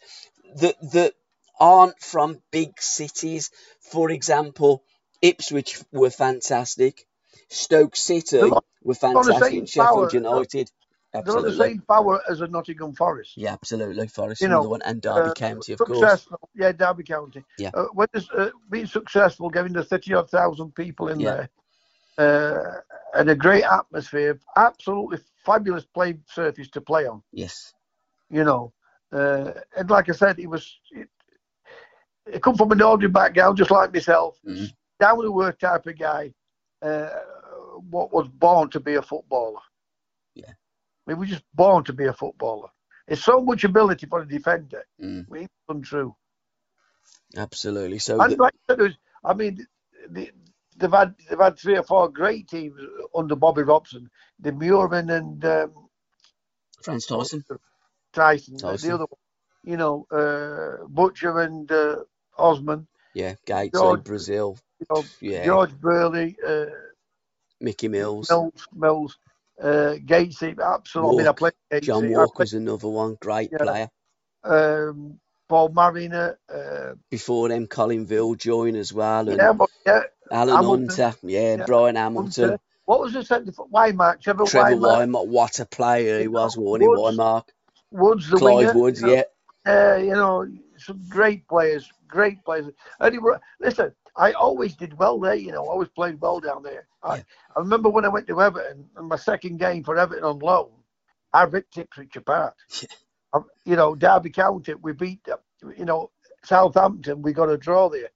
that 0.55 0.75
that 0.93 1.13
aren't 1.59 1.99
from 1.99 2.41
big 2.51 2.79
cities. 2.81 3.51
For 3.79 4.11
example, 4.11 4.83
Ipswich 5.21 5.79
were 5.91 6.09
fantastic. 6.09 7.05
Stoke 7.49 7.95
City 7.95 8.37
They're 8.37 8.49
were 8.83 8.93
fantastic. 8.93 9.67
Sheffield 9.67 9.87
power, 9.87 10.09
United. 10.11 10.71
They're 11.13 11.37
on 11.37 11.43
the 11.43 11.53
same 11.53 11.81
power 11.81 12.21
as 12.29 12.41
a 12.41 12.47
Nottingham 12.47 12.93
Forest. 12.93 13.33
Yeah, 13.37 13.53
absolutely. 13.53 14.07
Forest, 14.07 14.41
You 14.41 14.49
know, 14.49 14.55
another 14.55 14.69
one, 14.69 14.81
and 14.83 15.01
Derby 15.01 15.29
uh, 15.29 15.33
County, 15.33 15.73
of 15.73 15.79
course. 15.79 16.27
yeah, 16.53 16.71
Derby 16.73 17.03
County. 17.03 17.43
Yeah. 17.57 17.71
Uh, 17.73 17.85
when 17.93 18.07
uh, 18.37 18.49
being 18.69 18.85
successful, 18.85 19.49
getting 19.49 19.73
the 19.73 19.83
thirty 19.83 20.13
odd 20.13 20.29
thousand 20.29 20.75
people 20.75 21.07
in 21.07 21.19
Yeah. 21.19 21.47
there, 22.17 22.83
uh, 23.15 23.19
and 23.19 23.29
a 23.29 23.35
great 23.35 23.63
atmosphere, 23.63 24.39
absolutely 24.55 25.19
fabulous 25.45 25.85
playing 25.85 26.21
surface 26.27 26.69
to 26.71 26.81
play 26.81 27.07
on. 27.07 27.23
Yes. 27.31 27.73
You 28.29 28.43
know, 28.43 28.73
uh, 29.11 29.51
and 29.75 29.89
like 29.89 30.09
I 30.09 30.13
said, 30.13 30.37
it 30.39 30.47
was. 30.47 30.77
It, 30.91 31.07
he 32.31 32.39
come 32.39 32.55
from 32.55 32.71
an 32.71 32.81
ordinary 32.81 33.11
background, 33.11 33.57
just 33.57 33.71
like 33.71 33.93
myself, 33.93 34.39
Mhm. 34.45 34.73
down 34.99 35.21
to 35.21 35.31
work 35.31 35.59
type 35.59 35.85
of 35.87 35.97
guy. 35.97 36.33
Uh, 36.81 37.09
what 37.89 38.11
was 38.11 38.27
born 38.27 38.69
to 38.71 38.79
be 38.79 38.95
a 38.95 39.01
footballer. 39.01 39.59
Yeah. 40.33 40.53
He 41.07 41.13
was 41.13 41.29
just 41.29 41.43
born 41.53 41.83
to 41.85 41.93
be 41.93 42.05
a 42.05 42.13
footballer. 42.13 42.69
It's 43.07 43.23
so 43.23 43.39
much 43.41 43.63
ability 43.63 44.07
for 44.07 44.21
a 44.21 44.27
defender. 44.27 44.83
Mm, 44.99 45.25
It's 45.35 45.53
untrue. 45.69 46.15
absolutely. 47.35 47.99
So, 47.99 48.19
And 48.21 48.33
the, 48.33 48.37
like 48.37 48.53
I 48.69 48.75
said, 48.75 48.97
I 49.23 49.33
mean, 49.33 49.65
the, 50.09 50.31
they've 50.75 50.91
had 50.91 51.15
they've 51.29 51.39
had 51.39 51.57
three 51.57 51.77
or 51.77 51.83
four 51.83 52.09
great 52.09 52.47
teams 52.47 52.79
under 53.15 53.35
Bobby 53.35 53.63
Robson, 53.63 54.09
the 54.39 54.51
Muirman 54.51 55.09
and 55.15 55.43
um, 55.45 55.89
Frans 56.83 57.07
Thijssen. 57.07 57.43
Tyson, 58.13 58.57
Tyson. 58.57 58.89
the 58.89 58.95
other 58.95 59.05
one, 59.05 59.19
you 59.63 59.77
know, 59.77 60.05
uh, 60.11 60.85
Butcher 60.87 61.39
and 61.41 61.71
uh, 61.71 62.03
Osman, 62.37 62.87
Yeah, 63.13 63.35
Gatesy, 63.45 63.71
George- 63.73 64.03
Brazil. 64.03 64.57
you 64.79 64.85
know, 64.89 65.03
Yeah, 65.21 65.45
George 65.45 65.73
Burley, 65.79 66.37
uh, 66.45 66.65
Mickey 67.59 67.87
Mills. 67.87 68.29
Mills, 68.29 68.67
Mills, 68.73 69.17
uh, 69.61 69.95
Gatesy, 70.05 70.59
absolutely. 70.61 71.17
Mean, 71.17 71.27
I 71.27 71.31
played 71.31 71.53
Gatesy. 71.71 71.81
John 71.83 72.11
Walker's 72.11 72.53
another 72.53 72.87
one. 72.87 73.17
Great 73.19 73.49
Yeah. 73.51 73.57
player. 73.59 73.89
played, 74.43 74.89
um, 74.89 75.19
Paul 75.49 75.69
Mariner. 75.69 76.37
Uh, 76.53 76.93
Before 77.09 77.49
them, 77.49 77.67
Colin 77.67 78.05
Viljoen 78.05 78.75
as 78.75 78.93
well. 78.93 79.27
And 79.29 79.37
yeah, 79.37 79.53
but 79.53 79.69
yeah, 79.85 80.03
Alan 80.31 80.55
Hamilton. 80.55 80.87
Hunter. 80.89 81.17
Yeah, 81.23 81.55
Yeah. 81.55 81.65
Brian 81.65 81.95
Hamilton. 81.95 82.43
Hunter. 82.49 82.59
What 82.85 82.99
was 83.01 83.13
the 83.13 83.23
centre 83.25 83.51
for 83.51 83.67
Whymark? 83.67 84.21
Trevor, 84.21 84.45
Trevor. 84.45 84.77
What 84.77 85.59
a 85.59 85.65
player 85.65 86.19
he 86.21 86.27
was, 86.27 86.55
Warnie 86.55 86.87
Woods. 86.87 87.17
Whymark. 87.17 87.49
Woods, 87.91 88.29
the 88.29 88.37
Clive 88.37 88.57
winger. 88.67 88.73
Woods, 88.79 89.01
you 89.01 89.07
know, 89.07 89.13
yeah. 89.65 89.93
Uh, 89.93 89.97
you 89.97 90.11
know, 90.11 90.47
some 90.77 91.01
great 91.09 91.47
players, 91.47 91.89
great 92.07 92.43
players. 92.45 92.67
He, 93.11 93.17
were- 93.19 93.39
listen, 93.59 93.93
I 94.15 94.31
always 94.33 94.75
did 94.75 94.97
well 94.97 95.19
there. 95.19 95.35
You 95.35 95.51
know, 95.51 95.65
I 95.65 95.69
always 95.69 95.89
played 95.89 96.19
well 96.21 96.39
down 96.39 96.63
there. 96.63 96.87
I, 97.03 97.17
Yeah. 97.17 97.23
I 97.55 97.59
remember 97.59 97.89
when 97.89 98.05
I 98.05 98.09
went 98.09 98.27
to 98.27 98.41
Everton, 98.41 98.89
and 98.97 99.07
my 99.07 99.15
second 99.17 99.57
game 99.59 99.83
for 99.83 99.97
Everton 99.97 100.23
on 100.23 100.39
loan, 100.39 100.71
I 101.33 101.43
ripped 101.43 101.77
Ipswich 101.77 102.15
apart. 102.15 102.53
Um, 103.33 103.45
you 103.65 103.75
know, 103.75 103.93
Derby 103.93 104.29
County, 104.29 104.73
we 104.75 104.93
beat. 104.93 105.21
them. 105.25 105.39
You 105.77 105.83
know, 105.85 106.11
Southampton, 106.45 107.21
we 107.21 107.33
got 107.33 107.49
a 107.49 107.57
draw 107.57 107.89
there. 107.89 108.09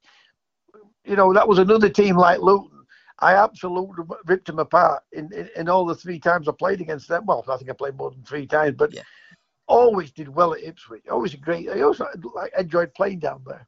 You 1.06 1.16
know, 1.16 1.34
that 1.34 1.48
was 1.48 1.60
another 1.60 1.90
team 1.90 2.16
like 2.16 2.40
Luton. 2.40 2.86
I 3.20 3.36
absolutely 3.36 4.06
ripped 4.26 4.48
them 4.48 4.60
apart 4.60 5.04
in, 5.12 5.32
in, 5.34 5.50
in 5.56 5.70
all 5.70 5.86
the 5.86 5.96
three 5.96 6.20
times 6.20 6.48
I 6.48 6.54
played 6.54 6.82
against 6.82 7.08
them. 7.08 7.26
Well, 7.26 7.44
I 7.48 7.58
think 7.58 7.70
I 7.70 7.74
played 7.74 7.98
more 7.98 8.12
than 8.12 8.24
three 8.24 8.48
times, 8.48 8.76
but 8.78 8.94
Yeah. 8.94 9.04
always 9.68 10.12
did 10.12 10.30
well 10.30 10.54
at 10.54 10.64
Ipswich. 10.64 11.08
Always 11.10 11.34
a 11.34 11.38
great. 11.38 11.70
I 11.70 11.82
also 11.82 12.08
like, 12.36 12.54
enjoyed 12.58 12.94
playing 12.94 13.20
down 13.20 13.44
there. 13.46 13.68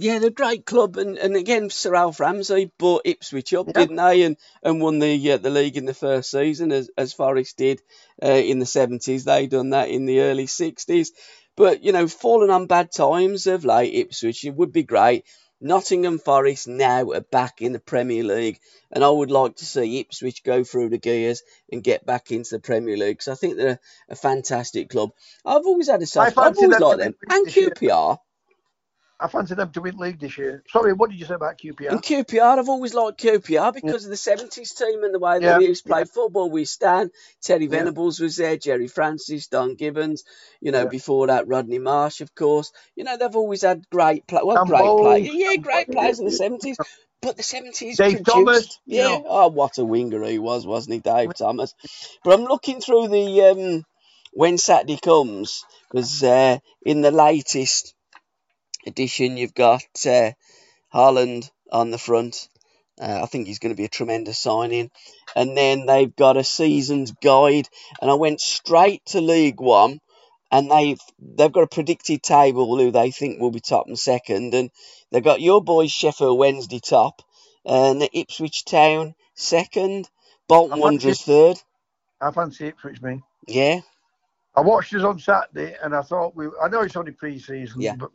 Yeah, 0.00 0.20
they're 0.20 0.28
a 0.28 0.32
great 0.32 0.64
club, 0.64 0.96
and, 0.96 1.18
and 1.18 1.34
again, 1.34 1.70
Sir 1.70 1.94
Alf 1.94 2.20
Ramsey 2.20 2.70
brought 2.78 3.02
Ipswich 3.04 3.52
up, 3.52 3.66
Yeah. 3.66 3.72
didn't 3.72 3.96
they? 3.96 4.22
And 4.22 4.36
and 4.62 4.80
won 4.80 5.00
the 5.00 5.32
uh, 5.32 5.38
the 5.38 5.50
league 5.50 5.76
in 5.76 5.86
the 5.86 5.94
first 5.94 6.30
season, 6.30 6.70
as 6.70 6.88
as 6.96 7.12
Forest 7.12 7.56
did 7.56 7.82
uh, 8.22 8.28
in 8.28 8.60
the 8.60 8.66
seventies. 8.66 9.24
They 9.24 9.48
done 9.48 9.70
that 9.70 9.88
in 9.88 10.06
the 10.06 10.20
early 10.20 10.46
sixties. 10.46 11.12
But 11.56 11.82
you 11.82 11.90
know, 11.92 12.06
fallen 12.06 12.50
on 12.50 12.66
bad 12.66 12.92
times 12.92 13.48
of 13.48 13.64
late, 13.64 13.92
Ipswich 13.94 14.44
it 14.44 14.54
would 14.54 14.72
be 14.72 14.84
great. 14.84 15.24
Nottingham 15.60 16.20
Forest 16.20 16.68
now 16.68 17.10
are 17.10 17.20
back 17.20 17.60
in 17.60 17.72
the 17.72 17.80
Premier 17.80 18.22
League, 18.22 18.60
and 18.92 19.02
I 19.02 19.10
would 19.10 19.32
like 19.32 19.56
to 19.56 19.66
see 19.66 19.98
Ipswich 19.98 20.44
go 20.44 20.62
through 20.62 20.90
the 20.90 20.98
gears 20.98 21.42
and 21.72 21.82
get 21.82 22.06
back 22.06 22.30
into 22.30 22.50
the 22.50 22.60
Premier 22.60 22.96
League 22.96 23.18
because 23.18 23.26
I 23.26 23.34
think 23.34 23.56
they're 23.56 23.80
a, 24.08 24.12
a 24.12 24.14
fantastic 24.14 24.88
club. 24.90 25.10
I've 25.44 25.66
always 25.66 25.88
had 25.88 26.00
a 26.02 26.06
soft. 26.06 26.38
I've 26.38 26.56
always 26.56 26.78
them 26.78 26.80
liked 26.80 27.00
them, 27.00 27.14
and. 27.28 27.46
QPR. 27.48 28.18
I 29.20 29.26
fancy 29.26 29.54
them 29.54 29.72
to 29.72 29.80
win 29.80 29.96
league 29.96 30.20
this 30.20 30.38
year. 30.38 30.62
Sorry, 30.68 30.92
what 30.92 31.10
did 31.10 31.18
you 31.18 31.26
say 31.26 31.34
about 31.34 31.58
QPR? 31.58 31.90
And 31.90 32.02
QPR, 32.02 32.58
I've 32.58 32.68
always 32.68 32.94
liked 32.94 33.20
QPR 33.20 33.74
because 33.74 34.04
of 34.04 34.10
the 34.10 34.16
70s 34.16 34.76
team 34.76 35.02
and 35.02 35.12
the 35.12 35.18
way 35.18 35.40
Yeah, 35.40 35.58
they 35.58 35.64
used 35.66 35.84
to 35.84 35.88
play 35.90 36.00
yeah. 36.00 36.04
football 36.04 36.50
with 36.50 36.68
Stan. 36.68 37.10
Terry 37.42 37.64
Yeah. 37.64 37.70
Venables 37.70 38.20
was 38.20 38.36
there, 38.36 38.56
Gerry 38.56 38.86
Francis, 38.86 39.48
Don 39.48 39.74
Givens. 39.74 40.22
You 40.60 40.70
know, 40.70 40.84
Yeah. 40.84 40.90
before 40.90 41.26
that, 41.26 41.48
Rodney 41.48 41.80
Marsh, 41.80 42.20
of 42.20 42.32
course. 42.34 42.70
You 42.94 43.04
know, 43.04 43.16
they've 43.16 43.34
always 43.34 43.62
had 43.62 43.88
great 43.90 44.26
play. 44.28 44.40
Well, 44.44 44.64
great 44.64 44.78
players. 44.98 45.28
Yeah, 45.32 45.56
great 45.56 45.90
players 45.90 46.20
in 46.20 46.26
the 46.26 46.30
70s. 46.32 46.76
But 47.20 47.36
the 47.36 47.42
70s 47.42 47.96
Dave 47.96 48.22
produced, 48.22 48.26
Thomas, 48.26 48.78
you 48.86 48.98
yeah. 48.98 49.08
know. 49.08 49.24
Oh, 49.26 49.48
what 49.48 49.78
a 49.78 49.84
winger 49.84 50.22
he 50.24 50.38
was, 50.38 50.64
wasn't 50.64 50.94
he, 50.94 51.00
Dave 51.00 51.34
Thomas? 51.34 51.74
But 52.22 52.34
I'm 52.38 52.44
looking 52.44 52.80
through 52.80 53.08
the 53.08 53.42
um, 53.42 53.84
when 54.32 54.56
Saturday 54.56 54.98
comes 54.98 55.64
because 55.90 56.22
uh, 56.22 56.58
in 56.82 57.00
the 57.00 57.10
latest 57.10 57.94
edition 58.86 59.36
you've 59.36 59.54
got 59.54 59.82
uh, 60.06 60.30
Haaland 60.92 61.50
on 61.70 61.90
the 61.90 61.98
front. 61.98 62.48
Uh, 63.00 63.20
I 63.22 63.26
think 63.26 63.46
he's 63.46 63.60
going 63.60 63.72
to 63.72 63.76
be 63.76 63.84
a 63.84 63.88
tremendous 63.88 64.38
signing. 64.38 64.90
And 65.36 65.56
then 65.56 65.86
they've 65.86 66.14
got 66.14 66.36
a 66.36 66.44
season's 66.44 67.12
guide, 67.12 67.68
and 68.00 68.10
I 68.10 68.14
went 68.14 68.40
straight 68.40 69.04
to 69.06 69.20
League 69.20 69.60
One, 69.60 70.00
and 70.50 70.70
they've 70.70 71.00
they've 71.20 71.52
got 71.52 71.62
a 71.62 71.68
predicted 71.68 72.22
table 72.22 72.76
who 72.76 72.90
they 72.90 73.10
think 73.10 73.40
will 73.40 73.50
be 73.52 73.60
top 73.60 73.86
and 73.86 73.98
second, 73.98 74.54
and 74.54 74.70
they've 75.12 75.22
got 75.22 75.40
your 75.40 75.62
boys 75.62 75.92
Sheffield 75.92 76.38
Wednesday 76.38 76.80
top, 76.80 77.22
and 77.64 78.00
the 78.00 78.10
Ipswich 78.18 78.64
Town 78.64 79.14
second, 79.34 80.08
Bolton 80.48 80.80
Wanderers 80.80 81.22
third. 81.22 81.58
I 82.20 82.32
fancy 82.32 82.68
Ipswich, 82.68 83.00
me. 83.00 83.22
Yeah, 83.46 83.80
I 84.56 84.62
watched 84.62 84.92
us 84.94 85.04
on 85.04 85.20
Saturday, 85.20 85.76
and 85.80 85.94
I 85.94 86.02
thought 86.02 86.34
we. 86.34 86.46
I 86.60 86.68
know 86.68 86.80
it's 86.80 86.96
only 86.96 87.12
pre-season, 87.12 87.80
Yeah. 87.80 87.94
but 87.96 88.10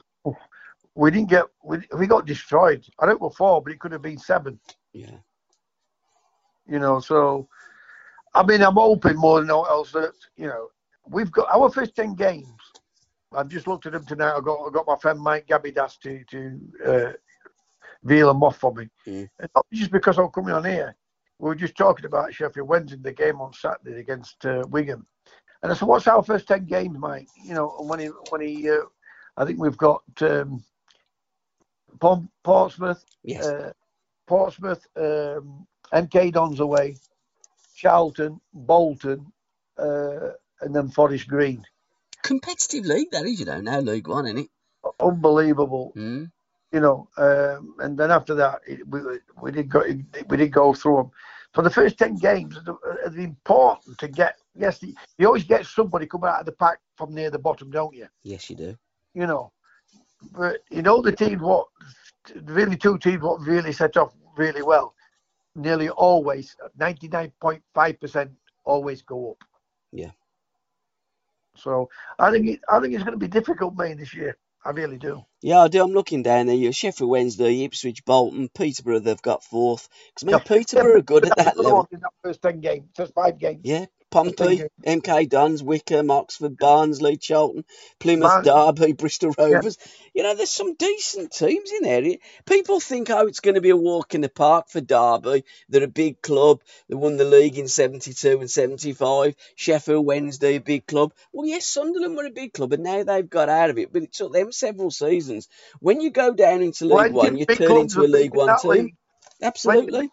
we 0.96 1.12
didn't 1.12 1.30
get. 1.30 1.46
We, 1.64 1.78
we 1.98 2.08
got 2.08 2.26
destroyed. 2.26 2.86
I 3.00 3.06
don't 3.06 3.22
know 3.22 3.30
four, 3.30 3.62
but 3.62 3.74
it 3.74 3.80
could 3.80 3.92
have 3.92 4.02
been 4.02 4.18
seven. 4.18 4.60
yeah. 4.94 5.18
You 6.66 6.80
know, 6.80 7.00
so 7.00 7.50
I 8.34 8.44
mean, 8.44 8.62
I'm 8.62 8.76
hoping 8.76 9.18
more 9.18 9.42
than 9.42 9.50
else 9.50 9.92
that 9.92 10.14
you 10.38 10.48
know 10.48 10.70
we've 11.08 11.32
got 11.32 11.50
our 11.54 11.70
first 11.70 11.96
ten 11.96 12.16
games. 12.16 12.48
I've 13.36 13.50
just 13.50 13.68
looked 13.68 13.86
at 13.86 13.94
them 13.94 14.06
tonight. 14.06 14.36
I 14.36 14.42
got 14.42 14.66
I 14.66 14.72
got 14.72 14.88
my 14.88 14.96
friend 14.96 15.20
Mike 15.20 15.48
Gabidas 15.48 16.00
to 16.00 16.24
to 16.26 16.60
uh, 16.86 17.14
reel 18.04 18.28
them 18.28 18.44
off 18.44 18.58
for 18.58 18.74
me. 18.74 18.90
Mm. 19.08 19.30
Not 19.56 19.66
just 19.74 19.92
because 19.92 20.18
I'm 20.18 20.30
coming 20.30 20.54
on 20.54 20.66
here. 20.66 20.96
We 21.40 21.50
were 21.50 21.56
just 21.56 21.76
talking 21.76 22.06
about 22.06 22.34
Sheffield 22.34 22.70
Wednesday, 22.70 22.98
the 23.02 23.12
game 23.12 23.42
on 23.42 23.54
Saturday 23.54 24.00
against 24.00 24.46
uh, 24.46 24.64
Wigan, 24.70 25.06
and 25.62 25.72
I 25.72 25.76
said, 25.76 25.88
"What's 25.88 26.08
our 26.08 26.24
first 26.24 26.48
ten 26.48 26.66
games, 26.66 26.98
Mike?" 26.98 27.28
You 27.44 27.56
know, 27.56 27.76
when 27.80 28.00
he 28.00 28.08
when 28.30 28.42
he, 28.42 28.70
uh, 28.70 28.78
I 29.36 29.46
think 29.46 29.60
we've 29.60 29.78
got 29.78 30.04
um, 30.22 30.64
Portsmouth, 32.00 33.04
Yes. 33.24 33.46
uh, 33.46 33.72
Portsmouth, 34.28 34.86
um, 34.96 35.68
MK 35.94 36.32
Dons 36.34 36.60
away, 36.60 36.96
Charlton, 37.76 38.40
Bolton, 38.54 39.32
uh, 39.78 40.30
and 40.62 40.76
then 40.76 40.90
Forest 40.90 41.28
Green. 41.28 41.66
Competitive 42.22 42.86
league, 42.86 43.12
that 43.12 43.26
is, 43.26 43.40
you 43.40 43.46
know, 43.46 43.60
now 43.62 43.80
League 43.80 44.08
One, 44.08 44.26
isn't 44.26 44.38
it? 44.40 44.50
Unbelievable, 45.00 45.92
Mm. 45.96 46.32
you 46.72 46.80
know. 46.80 47.08
Um, 47.18 47.76
and 47.80 47.98
then 47.98 48.12
after 48.12 48.36
that, 48.36 48.62
it, 48.68 48.88
we 48.88 49.00
we 49.42 49.52
did 49.52 49.70
go 49.70 49.84
we 50.30 50.38
did 50.38 50.52
go 50.52 50.74
through 50.74 50.98
them. 50.98 51.12
So 51.56 51.62
the 51.62 51.70
first 51.70 51.98
ten 51.98 52.16
games 52.16 52.58
are 52.58 53.18
important 53.18 53.98
to 54.00 54.08
get. 54.08 54.40
Yes, 54.56 54.82
you 55.18 55.28
always 55.28 55.44
get 55.44 55.66
somebody 55.66 56.06
coming 56.08 56.30
out 56.30 56.40
of 56.42 56.46
the 56.46 56.52
pack 56.54 56.80
from 56.96 57.14
near 57.14 57.30
the 57.30 57.40
bottom, 57.40 57.70
don't 57.72 57.94
you? 57.96 58.08
Yes, 58.24 58.50
you 58.50 58.56
do. 58.56 58.78
you 59.14 59.28
know. 59.28 59.52
But 60.32 60.64
you 60.70 60.82
know 60.82 61.02
the 61.02 61.12
teams 61.12 61.42
what 61.42 61.68
really 62.44 62.78
two 62.78 62.98
teams 62.98 63.22
what 63.22 63.42
really 63.42 63.72
set 63.72 63.98
off 63.98 64.14
really 64.38 64.62
well. 64.62 64.96
Nearly 65.56 65.90
always, 65.90 66.56
ninety 66.78 67.08
nine 67.08 67.32
point 67.40 67.62
five 67.74 68.00
percent 68.00 68.32
always 68.64 69.02
go 69.02 69.32
up. 69.32 69.44
Yeah. 69.92 70.12
So 71.56 71.90
I 72.18 72.32
think 72.32 72.48
it, 72.48 72.62
I 72.68 72.80
think 72.80 72.94
it's 72.94 73.04
going 73.04 73.14
to 73.14 73.24
be 73.24 73.28
difficult, 73.28 73.76
Maine, 73.76 73.98
this 73.98 74.14
year. 74.14 74.38
I 74.66 74.70
really 74.72 74.98
do. 74.98 75.24
Yeah, 75.42 75.60
I 75.60 75.68
do. 75.68 75.84
I'm 75.84 75.92
looking 75.92 76.24
down 76.24 76.48
there. 76.48 76.56
You're 76.56 76.72
Sheffield 76.72 77.10
Wednesday, 77.10 77.64
Ipswich, 77.66 78.06
Bolton, 78.06 78.48
Peterborough. 78.48 79.00
They've 79.00 79.22
got 79.22 79.44
fourth. 79.44 79.90
Because 80.16 80.34
I 80.34 80.38
mean, 80.38 80.46
Peterborough 80.46 81.00
are 81.00 81.02
good 81.02 81.26
at 81.26 81.38
that 81.38 81.58
level. 81.58 81.88
in 81.92 82.00
that 82.00 82.14
first 82.24 82.42
ten 82.42 82.62
games, 82.62 82.90
first 82.96 83.14
five 83.14 83.38
games. 83.38 83.62
Yeah, 83.64 83.86
Pompey, 84.14 84.64
MK 84.86 85.28
Dons, 85.28 85.64
Wycombe, 85.64 86.12
Oxford, 86.12 86.56
Barnsley, 86.56 87.18
Charlton, 87.18 87.66
Plymouth, 88.00 88.44
Barn- 88.44 88.76
Derby, 88.76 88.94
Bristol 88.94 89.34
Rovers. 89.36 89.80
You 90.14 90.22
know, 90.22 90.36
there's 90.36 90.52
some 90.52 90.76
decent 90.76 91.32
teams 91.32 91.72
in 91.72 91.82
there. 91.82 92.18
People 92.46 92.80
think, 92.80 93.10
oh, 93.10 93.26
it's 93.26 93.40
going 93.40 93.56
to 93.56 93.62
be 93.62 93.72
a 93.72 93.76
walk 93.76 94.14
in 94.14 94.22
the 94.22 94.30
park 94.30 94.70
for 94.70 94.82
Derby. 94.82 95.46
They're 95.68 95.84
a 95.84 95.88
big 95.88 96.22
club. 96.22 96.62
They 96.88 96.94
won 96.96 97.18
the 97.18 97.26
league 97.26 97.58
in 97.58 97.68
72 97.68 98.40
and 98.40 98.52
75. 98.52 99.36
Sheffield 99.56 100.06
Wednesday, 100.06 100.58
a 100.58 100.62
big 100.62 100.86
club. 100.86 101.14
Well, 101.32 101.48
yes, 101.48 101.66
Sunderland 101.66 102.16
were 102.16 102.28
a 102.28 102.30
big 102.30 102.54
club, 102.54 102.74
and 102.74 102.84
now 102.84 103.04
they've 103.04 103.28
got 103.28 103.50
out 103.50 103.72
of 103.72 103.80
it. 103.80 103.92
But 103.92 104.04
it 104.04 104.14
took 104.14 104.32
them 104.32 104.52
several 104.52 104.92
seasons. 104.92 105.48
When 105.80 106.02
you 106.02 106.12
go 106.12 106.36
down 106.36 106.62
into 106.62 106.86
League 106.86 107.14
One, 107.14 107.36
you 107.36 107.48
turn 107.48 107.78
into 107.78 108.02
a 108.02 108.06
League 108.06 108.36
One 108.36 108.46
that 108.46 108.62
team. 108.62 108.70
league 108.70 108.96
Absolutely. 109.42 110.12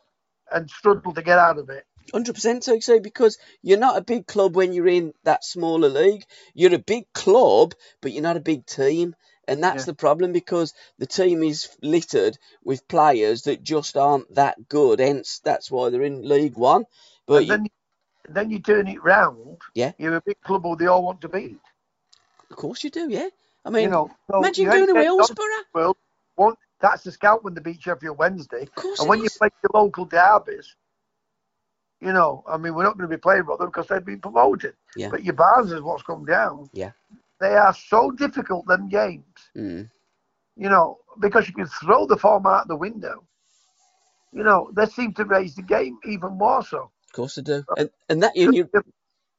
and 0.50 0.70
struggle 0.70 1.12
to 1.12 1.22
get 1.22 1.38
out 1.38 1.58
of 1.58 1.68
it. 1.68 1.84
Hundred 2.12 2.34
percent, 2.34 2.62
TC, 2.64 3.02
because 3.02 3.38
you're 3.62 3.78
not 3.78 3.96
a 3.98 4.02
big 4.02 4.26
club 4.26 4.56
when 4.56 4.72
you're 4.72 4.88
in 4.88 5.12
that 5.24 5.44
smaller 5.44 5.88
league. 5.88 6.24
You're 6.54 6.74
a 6.74 6.78
big 6.78 7.04
club, 7.12 7.74
but 8.00 8.12
you're 8.12 8.22
not 8.22 8.36
a 8.36 8.40
big 8.40 8.66
team, 8.66 9.14
and 9.46 9.62
that's 9.62 9.82
Yeah. 9.82 9.92
the 9.92 9.94
problem 9.94 10.32
because 10.32 10.74
the 10.98 11.06
team 11.06 11.42
is 11.44 11.68
littered 11.82 12.36
with 12.64 12.88
players 12.88 13.42
that 13.42 13.62
just 13.62 13.96
aren't 13.96 14.34
that 14.34 14.68
good. 14.68 14.98
Hence, 15.00 15.40
that's 15.44 15.70
why 15.70 15.90
they're 15.90 16.02
in 16.02 16.28
League 16.28 16.56
One. 16.56 16.84
But 17.26 17.36
and 17.36 17.46
you, 17.46 17.52
then, 17.52 17.66
then 18.28 18.50
you 18.50 18.58
turn 18.60 18.88
it 18.88 19.02
round. 19.02 19.58
Yeah. 19.74 19.92
You're 19.98 20.16
a 20.16 20.22
big 20.22 20.40
club 20.42 20.66
or 20.66 20.76
they 20.76 20.86
all 20.86 21.04
want 21.04 21.20
to 21.20 21.28
beat. 21.28 21.58
of 22.50 22.56
course, 22.56 22.82
you 22.82 22.90
do, 22.90 23.08
yeah. 23.08 23.28
I 23.64 23.70
mean, 23.70 23.84
you 23.84 23.90
know, 23.90 24.10
so 24.30 24.38
imagine 24.40 24.64
going 24.66 24.86
to 24.86 24.94
Hillsborough. 25.00 25.44
Well, 25.74 25.96
one, 26.36 26.54
that's 26.80 27.04
the 27.04 27.12
scout 27.12 27.44
when 27.44 27.54
they 27.54 27.60
beat 27.60 27.82
Sheffield 27.82 28.18
Wednesday. 28.18 28.62
Of 28.62 28.74
course, 28.74 29.00
And 29.00 29.08
when 29.08 29.22
you 29.22 29.28
play 29.30 29.50
the 29.62 29.68
local 29.74 30.06
derbies, 30.06 30.74
you 32.00 32.12
know, 32.12 32.42
I 32.48 32.56
mean, 32.56 32.74
we're 32.74 32.84
not 32.84 32.96
going 32.96 33.10
to 33.10 33.16
be 33.16 33.20
playing 33.20 33.46
with 33.46 33.58
them 33.58 33.68
because 33.68 33.86
they've 33.88 34.04
been 34.04 34.20
promoted. 34.20 34.74
Yeah. 34.96 35.10
But 35.10 35.24
your 35.24 35.34
bars 35.34 35.70
is 35.72 35.82
what's 35.82 36.02
come 36.02 36.24
down. 36.24 36.70
Yeah. 36.72 36.92
They 37.40 37.56
are 37.56 37.74
so 37.74 38.10
difficult, 38.10 38.66
them 38.66 38.88
games, 38.88 39.24
Mm. 39.56 39.90
you 40.56 40.68
know, 40.68 40.98
because 41.20 41.48
you 41.48 41.54
can 41.54 41.66
throw 41.66 42.06
the 42.06 42.16
form 42.16 42.46
out 42.46 42.68
the 42.68 42.76
window. 42.76 43.24
You 44.32 44.44
know, 44.44 44.70
they 44.74 44.86
seem 44.86 45.12
to 45.14 45.24
raise 45.24 45.54
the 45.54 45.62
game 45.62 45.98
even 46.04 46.32
more 46.38 46.64
so. 46.64 46.90
Of 47.06 47.12
course, 47.12 47.34
they 47.34 47.42
do. 47.42 47.64
And 47.76 47.90
and 48.08 48.22
that 48.22 48.36
you, 48.36 48.68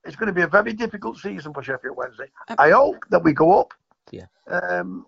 It's 0.03 0.15
going 0.15 0.27
to 0.27 0.33
be 0.33 0.41
a 0.41 0.47
very 0.47 0.73
difficult 0.73 1.17
season 1.17 1.53
for 1.53 1.63
Sheffield 1.63 1.95
Wednesday. 1.95 2.29
Ab- 2.49 2.59
I 2.59 2.71
hope 2.71 2.97
that 3.09 3.23
we 3.23 3.33
go 3.33 3.59
up. 3.59 3.73
Yeah. 4.11 4.25
Um, 4.47 5.05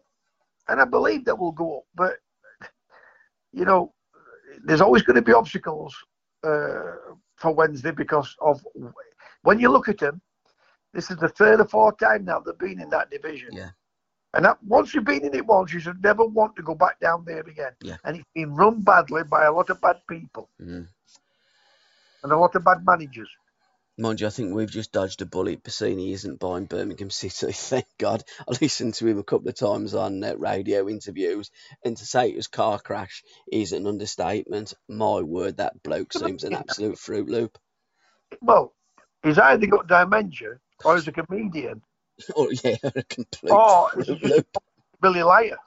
and 0.68 0.80
I 0.80 0.86
believe 0.86 1.26
that 1.26 1.38
we'll 1.38 1.52
go 1.52 1.80
up. 1.80 1.84
But, 1.96 2.14
you 3.52 3.66
know, 3.66 3.94
there's 4.64 4.82
always 4.82 5.02
going 5.02 5.16
to 5.16 5.22
be 5.22 5.34
obstacles 5.34 5.96
uh, 6.44 6.96
for 7.44 7.52
Wednesday 7.54 7.92
because 7.92 8.30
of 8.50 8.56
when 9.48 9.60
you 9.60 9.70
look 9.70 9.90
at 9.94 10.00
them, 10.06 10.18
This 10.94 11.10
is 11.12 11.18
the 11.18 11.30
third 11.40 11.60
or 11.60 11.68
fourth 11.68 11.98
time 11.98 12.24
now 12.24 12.40
they've 12.40 12.58
been 12.66 12.80
in 12.80 12.90
that 12.96 13.10
division. 13.10 13.50
Yeah. 13.52 13.72
And 14.36 14.46
that, 14.46 14.58
once 14.78 14.94
you've 14.94 15.10
been 15.12 15.26
in 15.26 15.34
it 15.40 15.46
once, 15.46 15.74
you 15.74 15.80
should 15.80 16.02
never 16.10 16.26
want 16.40 16.56
to 16.56 16.64
go 16.70 16.76
back 16.84 17.00
down 17.00 17.26
there 17.26 17.46
again. 17.54 17.74
Yeah. 17.82 17.98
And 18.04 18.18
it's 18.18 18.34
been 18.34 18.54
run 18.62 18.82
badly 18.82 19.24
by 19.36 19.46
a 19.46 19.54
lot 19.60 19.70
of 19.74 19.82
bad 19.82 19.98
people 20.14 20.46
Mm. 20.62 20.88
and 22.24 22.32
a 22.32 22.38
lot 22.44 22.56
of 22.56 22.64
bad 22.70 22.80
managers. 22.92 23.32
Mind 23.98 24.22
you, 24.22 24.28
I 24.28 24.32
think 24.32 24.54
we've 24.56 24.72
just 24.72 24.92
dodged 24.92 25.22
a 25.22 25.26
bullet. 25.26 25.64
Bassini 25.64 26.14
isn't 26.14 26.40
buying 26.40 26.66
Birmingham 26.66 27.12
City, 27.12 27.52
thank 27.54 27.86
God. 28.00 28.24
I 28.40 28.56
listened 28.60 28.96
to 28.96 29.08
him 29.08 29.20
a 29.20 29.24
couple 29.24 29.50
of 29.50 29.56
times 29.56 29.94
on 29.94 30.24
uh, 30.24 30.36
radio 30.36 30.90
interviews, 30.90 31.52
and 31.86 31.96
to 31.98 32.06
say 32.06 32.30
it 32.30 32.36
was 32.36 32.48
car 32.48 32.80
crash 32.80 33.24
is 33.52 33.72
an 33.72 33.86
understatement. 33.86 34.74
My 34.90 35.22
word, 35.22 35.58
that 35.58 35.84
bloke 35.84 36.14
seems 36.14 36.44
an 36.44 36.56
absolute 36.56 36.98
fruit 36.98 37.30
loop. 37.30 37.58
Well, 38.42 38.74
he's 39.24 39.38
either 39.38 39.68
got 39.68 39.88
dementia 39.88 40.60
or 40.84 40.96
he's 40.96 41.08
a 41.08 41.12
comedian 41.12 41.82
Oh 42.36 42.52
yeah, 42.64 42.78
a 42.84 43.04
complete 43.04 43.52
or 43.52 43.90
fruit 43.90 44.24
loop. 44.24 44.48
Billy 45.02 45.24
Liar. 45.24 45.58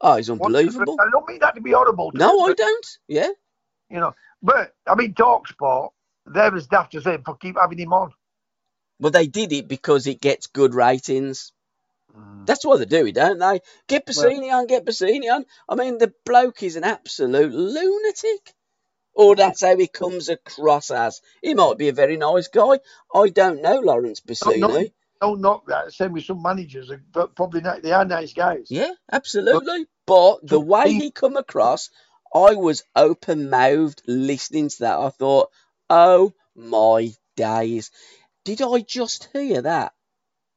Oh, 0.00 0.16
he's 0.16 0.30
unbelievable. 0.30 0.98
I 1.00 1.10
don't 1.10 1.28
mean 1.28 1.38
that 1.40 1.54
to 1.54 1.60
be 1.60 1.72
horrible. 1.72 2.12
No, 2.14 2.40
I 2.46 2.52
don't. 2.54 2.86
Yeah. 3.08 3.28
You 3.90 4.00
know, 4.00 4.14
but 4.42 4.74
I 4.86 4.94
mean, 4.94 5.14
Talksport, 5.14 5.90
they're 6.26 6.54
as 6.54 6.66
daft 6.66 6.94
as 6.94 7.04
him 7.04 7.22
for 7.24 7.36
keep 7.36 7.56
having 7.60 7.78
him 7.78 7.92
on. 7.92 8.12
Well, 8.98 9.10
they 9.10 9.26
did 9.26 9.52
it 9.52 9.68
because 9.68 10.06
it 10.06 10.20
gets 10.20 10.46
good 10.46 10.74
ratings. 10.74 11.52
Mm. 12.16 12.46
That's 12.46 12.64
why 12.64 12.76
they 12.76 12.84
do 12.84 13.10
don't 13.12 13.38
they? 13.38 13.60
Get 13.88 14.06
Bassini 14.06 14.52
on, 14.52 14.66
get 14.66 14.84
Bassini 14.84 15.32
on. 15.32 15.44
I 15.68 15.74
mean, 15.74 15.98
the 15.98 16.12
bloke 16.24 16.62
is 16.62 16.76
an 16.76 16.84
absolute 16.84 17.52
lunatic. 17.52 18.54
Or 19.14 19.36
that's 19.36 19.62
how 19.62 19.76
he 19.76 19.88
comes 19.88 20.30
across 20.30 20.90
as. 20.90 21.20
He 21.42 21.52
might 21.52 21.76
be 21.76 21.88
a 21.88 21.92
very 21.92 22.16
nice 22.16 22.48
guy. 22.48 22.80
I 23.14 23.28
don't 23.28 23.60
know 23.60 23.80
Laurence 23.80 24.20
Bassini. 24.20 24.60
No, 24.60 24.68
no, 24.68 24.86
don't 25.20 25.40
knock 25.40 25.66
that. 25.66 25.92
Same 25.92 26.12
with 26.12 26.24
some 26.24 26.42
managers, 26.42 26.90
uh, 26.90 26.96
but 27.12 27.34
probably 27.36 27.60
not, 27.60 27.82
they 27.82 27.92
are 27.92 28.04
nice 28.04 28.32
guys. 28.32 28.66
Yeah, 28.68 28.92
absolutely. 29.10 29.86
But 30.06 30.46
the 30.46 30.60
way 30.60 30.92
he 30.92 31.10
come 31.10 31.36
across, 31.36 31.90
I 32.34 32.54
was 32.54 32.84
open 32.96 33.50
mouthed 33.50 34.02
listening 34.06 34.68
to 34.70 34.78
that. 34.80 34.98
I 34.98 35.10
thought, 35.10 35.50
oh 35.92 36.34
my 36.56 37.10
days. 37.36 37.92
Did 38.44 38.62
I 38.62 38.80
just 38.80 39.28
hear 39.32 39.62
that? 39.62 39.92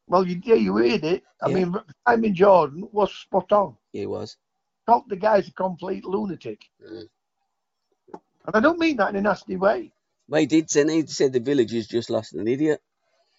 Well, 0.07 0.27
you, 0.27 0.41
yeah, 0.43 0.55
you 0.55 0.77
heard 0.77 1.03
it. 1.05 1.23
I 1.41 1.47
Yeah. 1.47 1.55
mean, 1.55 1.75
Simon 2.07 2.35
Jordan 2.35 2.89
was 2.91 3.13
spot 3.13 3.51
on. 3.51 3.77
He 3.93 4.05
was. 4.05 4.37
Thought 4.87 5.09
the 5.09 5.17
guy's 5.17 5.47
a 5.49 5.53
complete 5.53 6.05
lunatic. 6.05 6.61
Mm. 6.83 7.07
And 8.47 8.55
I 8.55 8.59
don't 8.61 8.79
mean 8.79 8.97
that 8.97 9.09
in 9.11 9.17
a 9.17 9.21
nasty 9.21 9.57
way. 9.57 9.93
Well, 10.29 10.41
he 10.41 10.47
did 10.47 10.69
say, 10.71 10.85
he 10.87 11.07
said 11.07 11.33
the 11.33 11.39
villagers 11.41 11.87
just 11.87 12.09
lost 12.09 12.33
an 12.33 12.47
idiot. 12.47 12.81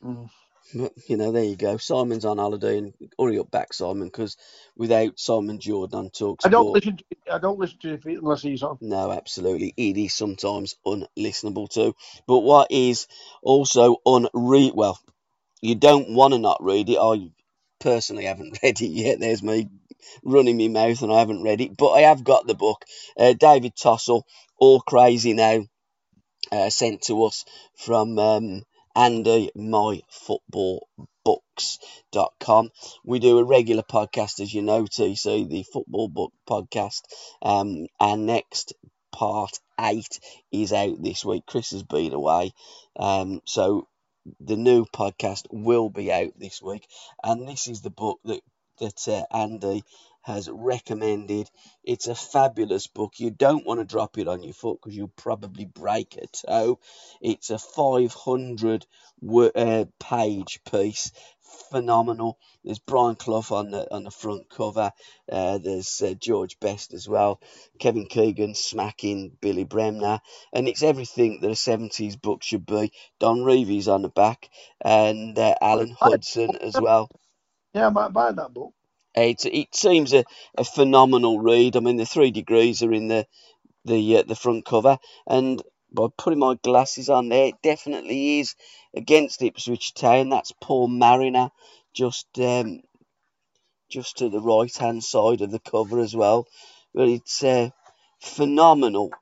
Mm. 0.04 0.30
But, 0.74 0.92
you 1.08 1.16
know, 1.16 1.32
there 1.32 1.44
you 1.44 1.56
go. 1.56 1.76
Simon's 1.78 2.24
on 2.24 2.38
holiday, 2.38 2.78
and 2.78 2.94
hurry 3.18 3.38
up 3.38 3.50
back, 3.50 3.72
Simon, 3.74 4.08
because 4.08 4.36
without 4.76 5.18
Simon 5.18 5.60
Jordan 5.60 5.98
on 5.98 6.10
Talk 6.10 6.42
I 6.44 6.48
don't 6.48 6.70
Sport- 6.70 6.72
listen 6.72 6.96
to 6.98 7.04
I 7.32 7.38
don't 7.38 7.58
listen 7.58 7.78
to 7.80 7.94
it 7.94 8.04
unless 8.06 8.42
he's 8.42 8.62
on. 8.62 8.78
No, 8.80 9.12
absolutely. 9.12 9.74
It 9.76 9.98
is 9.98 10.14
sometimes 10.14 10.76
unlistenable 10.86 11.70
too. 11.70 11.96
But 12.28 12.40
what 12.40 12.72
is 12.72 13.08
also 13.42 13.98
unread, 14.06 14.72
well, 14.76 15.00
you 15.62 15.74
don't 15.76 16.14
want 16.14 16.34
to 16.34 16.38
not 16.38 16.62
read 16.62 16.90
it. 16.90 16.98
I 17.00 17.30
personally 17.80 18.26
haven't 18.26 18.58
read 18.64 18.80
it 18.82 18.88
yet. 18.88 19.20
There's 19.20 19.42
me 19.42 19.68
running 20.24 20.58
my 20.58 20.68
mouth 20.68 21.02
and 21.02 21.12
I 21.12 21.20
haven't 21.20 21.42
read 21.44 21.60
it. 21.62 21.76
But 21.76 21.92
I 21.92 22.02
have 22.02 22.24
got 22.24 22.46
the 22.46 22.54
book. 22.54 22.84
Uh, 23.18 23.34
David 23.34 23.74
Tossell, 23.76 24.22
All 24.58 24.80
Crazy 24.80 25.34
Now, 25.34 25.66
uh, 26.52 26.70
sent 26.70 27.02
to 27.02 27.24
us 27.24 27.44
from 27.76 28.18
um, 28.18 28.62
Andy, 28.96 29.50
My 29.54 30.00
Football 30.08 30.88
books.com. 31.22 32.70
We 33.04 33.18
do 33.18 33.38
a 33.38 33.44
regular 33.44 33.82
podcast, 33.82 34.40
as 34.40 34.54
you 34.54 34.62
know, 34.62 34.84
TC, 34.84 35.46
the 35.48 35.64
football 35.64 36.08
book 36.08 36.32
podcast. 36.48 37.02
Um, 37.42 37.88
our 38.00 38.16
next 38.16 38.72
part 39.12 39.58
eight 39.78 40.18
is 40.50 40.72
out 40.72 41.02
this 41.02 41.26
week. 41.26 41.44
Chris 41.46 41.72
has 41.72 41.82
been 41.82 42.14
away. 42.14 42.52
Um, 42.98 43.42
so 43.44 43.86
the 44.40 44.56
new 44.56 44.86
podcast 44.86 45.42
will 45.50 45.90
be 45.90 46.10
out 46.10 46.32
this 46.38 46.62
week. 46.62 46.86
And 47.22 47.46
this 47.46 47.68
is 47.68 47.82
the 47.82 47.90
book 47.90 48.20
that, 48.24 48.40
that 48.80 49.08
uh, 49.08 49.36
Andy 49.36 49.84
has 50.26 50.50
recommended. 50.52 51.50
It's 51.84 52.08
a 52.08 52.16
fabulous 52.16 52.88
book. 52.88 53.14
You 53.18 53.32
don't 53.32 53.66
want 53.66 53.80
to 53.80 53.86
drop 53.86 54.18
it 54.18 54.28
on 54.28 54.44
your 54.44 54.54
foot 54.54 54.80
because 54.82 54.96
you'll 54.96 55.08
probably 55.16 55.66
break 55.66 56.18
a 56.18 56.28
toe. 56.28 56.80
It's 57.22 57.50
a 57.50 57.58
500 57.58 58.86
wo- 59.22 59.52
uh, 59.56 59.86
page 60.00 60.60
piece. 60.70 61.12
Phenomenal. 61.70 62.38
There's 62.64 62.80
Brian 62.80 63.16
Clough 63.16 63.46
on 63.52 63.72
the 63.72 63.92
on 63.94 64.04
the 64.04 64.12
front 64.12 64.50
cover. 64.50 64.92
Uh, 65.32 65.58
there's 65.58 66.02
uh, 66.02 66.14
George 66.20 66.60
Best 66.60 66.94
as 66.94 67.08
well. 67.08 67.40
Kevin 67.80 68.06
Keegan 68.06 68.54
smacking 68.56 69.38
Billy 69.42 69.64
Bremner, 69.64 70.20
and 70.54 70.68
it's 70.68 70.84
everything 70.84 71.40
that 71.42 71.48
a 71.50 71.54
70s 71.54 72.20
book 72.20 72.42
should 72.44 72.66
be. 72.66 72.92
Don 73.20 73.40
Revie 73.40 73.88
on 73.88 74.02
the 74.02 74.10
back, 74.10 74.50
and 74.82 75.38
uh, 75.38 75.56
Alan 75.62 75.96
Hudson 75.98 76.56
as 76.56 76.78
well. 76.80 77.10
Yeah, 77.74 77.88
I 77.88 77.90
might 77.90 78.12
buy 78.14 78.32
that 78.32 78.54
book. 78.54 78.74
It 79.16 79.44
it 79.46 79.74
seems 79.74 80.14
a, 80.14 80.24
a 80.58 80.64
phenomenal 80.64 81.40
read. 81.40 81.76
I 81.76 81.80
mean, 81.80 81.96
the 81.96 82.06
three 82.06 82.32
degrees 82.32 82.82
are 82.82 82.92
in 82.92 83.08
the 83.08 83.26
the 83.84 84.18
uh, 84.18 84.22
the 84.24 84.36
front 84.36 84.64
cover, 84.66 84.98
and 85.26 85.62
by 85.92 86.08
putting 86.18 86.40
my 86.40 86.56
glasses 86.62 87.10
on 87.10 87.28
there, 87.30 87.48
it 87.48 87.62
definitely 87.62 88.40
is 88.40 88.54
against 88.94 89.42
Ipswich 89.42 89.94
Town. 89.94 90.30
That's 90.30 90.52
Paul 90.60 90.88
Mariner, 90.88 91.50
just 91.94 92.26
um, 92.40 92.82
just 93.90 94.18
to 94.18 94.28
the 94.30 94.40
right 94.42 94.74
hand 94.76 95.04
side 95.04 95.42
of 95.42 95.50
the 95.52 95.60
cover 95.60 96.00
as 96.00 96.16
well. 96.16 96.46
But 96.94 97.08
it's 97.08 97.44
uh, 97.44 97.70
phenomenal. 98.20 99.12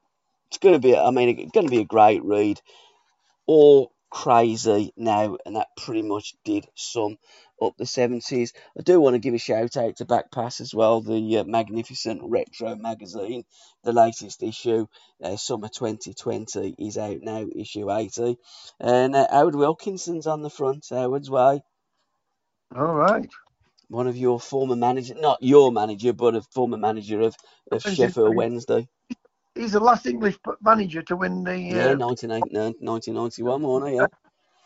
It's 0.49 0.59
going 0.59 0.75
to 0.75 0.81
be, 0.81 0.97
I 0.97 1.11
mean, 1.11 1.39
it's 1.39 1.53
going 1.53 1.67
to 1.67 1.71
be 1.71 1.81
a 1.83 1.87
great 1.87 2.25
read. 2.25 2.61
All 3.47 3.93
crazy 4.15 4.93
now, 4.97 5.37
and 5.45 5.57
that 5.57 5.77
pretty 5.77 6.03
much 6.03 6.35
did 6.45 6.69
sum 6.77 7.19
up 7.61 7.77
the 7.77 7.85
70s. 7.85 8.53
I 8.79 8.83
do 8.83 9.01
want 9.01 9.15
to 9.15 9.19
give 9.19 9.35
a 9.35 9.39
shout 9.39 9.77
out 9.77 9.97
to 9.97 10.05
Backpass 10.05 10.61
as 10.61 10.73
well, 10.73 11.01
the 11.01 11.39
uh, 11.39 11.45
magnificent 11.45 12.21
retro 12.23 12.77
magazine, 12.77 13.45
the 13.83 13.93
latest 13.93 14.45
issue, 14.45 14.87
uh, 15.23 15.37
summer 15.37 15.69
2020 15.69 16.77
is 16.79 16.97
out 16.97 17.23
now, 17.23 17.45
issue 17.57 17.91
80. 17.91 18.39
And 18.79 19.17
uh, 19.17 19.27
Howard 19.33 19.57
Wilkinson's 19.57 20.29
on 20.29 20.43
the 20.43 20.51
front, 20.51 20.87
Howard's 20.89 21.29
way. 21.29 21.63
All 22.75 22.95
right. 22.95 23.29
One 23.89 24.07
of 24.07 24.17
your 24.17 24.39
former 24.39 24.77
manager, 24.77 25.15
not 25.17 25.39
your 25.43 25.73
manager, 25.73 26.13
but 26.13 26.37
a 26.37 26.43
former 26.43 26.79
manager 26.79 27.21
of, 27.21 27.35
of 27.73 27.83
Sheffield 27.83 28.37
Wednesday. 28.37 28.89
He's 29.55 29.73
the 29.73 29.81
last 29.81 30.07
English 30.07 30.39
manager 30.61 31.03
to 31.03 31.17
win 31.17 31.45
the. 31.45 31.59
Yeah, 31.59 31.93
Uh, 31.93 31.97
1989 31.97 32.75
1991, 32.81 33.63
wasn't 33.63 33.91
he? 33.91 33.97
Yeah. 33.97 34.07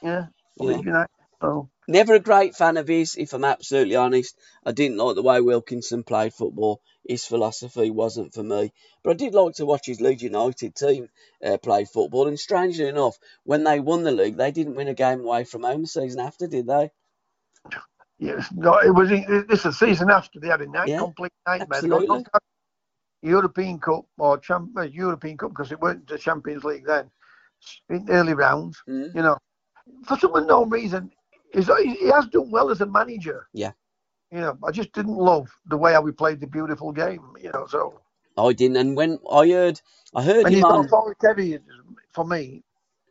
yeah. 0.02 0.26
Yeah. 0.60 0.78
United. 0.78 1.08
Oh, 1.40 1.68
Never 1.86 2.14
a 2.14 2.20
great 2.20 2.54
fan 2.54 2.76
of 2.76 2.88
his, 2.88 3.16
if 3.16 3.32
I'm 3.32 3.44
absolutely 3.44 3.96
honest. 3.96 4.36
I 4.66 4.72
didn't 4.72 4.98
like 4.98 5.14
the 5.14 5.22
way 5.22 5.40
Wilkinson 5.40 6.02
played 6.02 6.34
football. 6.34 6.82
His 7.08 7.24
philosophy 7.24 7.90
wasn't 7.90 8.34
for 8.34 8.42
me. 8.42 8.72
But 9.02 9.10
I 9.10 9.14
did 9.14 9.34
like 9.34 9.54
to 9.54 9.64
watch 9.64 9.86
his 9.86 10.00
Leeds 10.00 10.22
United 10.22 10.74
team 10.74 11.08
uh, 11.42 11.56
play 11.56 11.86
football. 11.86 12.28
And 12.28 12.38
strangely 12.38 12.88
enough, 12.88 13.18
when 13.44 13.64
they 13.64 13.80
won 13.80 14.02
the 14.02 14.10
league, 14.10 14.36
they 14.36 14.50
didn't 14.50 14.74
win 14.74 14.88
a 14.88 14.94
game 14.94 15.20
away 15.20 15.44
from 15.44 15.62
home 15.62 15.82
the 15.82 15.86
season 15.86 16.20
after, 16.20 16.46
did 16.46 16.66
they? 16.66 16.90
yes. 18.18 18.48
No, 18.54 18.78
it 18.78 18.90
was. 18.90 19.08
This 19.08 19.60
is 19.60 19.62
the 19.62 19.72
season 19.72 20.10
after 20.10 20.40
they 20.40 20.48
had 20.48 20.60
a 20.60 20.66
night 20.66 20.88
Yeah, 20.88 20.98
complete 20.98 21.32
nightmare. 21.46 21.80
They 21.80 21.88
got 21.88 22.06
knocked 22.06 22.28
out 22.34 22.42
European 23.22 23.78
Cup 23.80 24.04
or 24.18 24.38
champ, 24.38 24.70
uh, 24.76 24.82
European 24.82 25.36
Cup 25.36 25.50
because 25.50 25.72
it 25.72 25.80
weren't 25.80 26.06
the 26.06 26.18
Champions 26.18 26.64
League 26.64 26.86
then. 26.86 27.10
In 27.88 28.06
early 28.10 28.34
rounds, 28.34 28.80
Mm. 28.88 29.14
you 29.14 29.22
know, 29.22 29.36
for 30.04 30.16
some 30.18 30.34
unknown 30.36 30.70
reason, 30.70 31.10
he's, 31.52 31.66
he 31.82 32.08
has 32.10 32.26
done 32.28 32.50
well 32.50 32.70
as 32.70 32.80
a 32.80 32.86
manager. 32.86 33.48
Yeah. 33.52 33.72
You 34.30 34.40
know, 34.40 34.58
I 34.64 34.70
just 34.70 34.92
didn't 34.92 35.16
love 35.16 35.48
the 35.66 35.76
way 35.76 35.94
how 35.94 36.02
we 36.02 36.12
played 36.12 36.38
the 36.40 36.46
beautiful 36.46 36.92
game. 36.92 37.22
You 37.40 37.50
know, 37.52 37.66
so 37.66 38.00
I 38.36 38.52
didn't. 38.52 38.76
And 38.76 38.96
when 38.96 39.18
I 39.30 39.48
heard, 39.48 39.80
I 40.14 40.22
heard 40.22 40.44
and 40.44 40.48
him 40.48 40.54
he's 40.54 40.64
on. 40.64 40.84
authoritarian 40.84 41.64
for 42.10 42.24
me. 42.24 42.62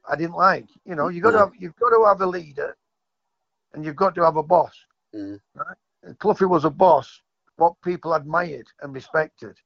I 0.10 0.16
didn't 0.16 0.36
like. 0.36 0.68
You 0.86 0.96
know, 0.96 1.10
you 1.10 1.20
got 1.22 1.32
to 1.32 1.38
No. 1.38 1.46
have 1.46 1.54
you've 1.60 1.76
got 1.76 1.90
to 1.90 2.06
have 2.06 2.22
a 2.22 2.26
leader, 2.28 2.78
and 3.74 3.84
you've 3.84 3.96
got 3.98 4.16
to 4.16 4.24
have 4.24 4.38
a 4.38 4.44
boss. 4.44 4.74
Mm. 5.14 5.40
And 6.04 6.20
Cloughie 6.20 6.46
was 6.46 6.64
a 6.64 6.70
boss, 6.70 7.22
what 7.58 7.74
people 7.84 8.14
admired 8.14 8.68
and 8.82 8.94
respected. 8.94 9.58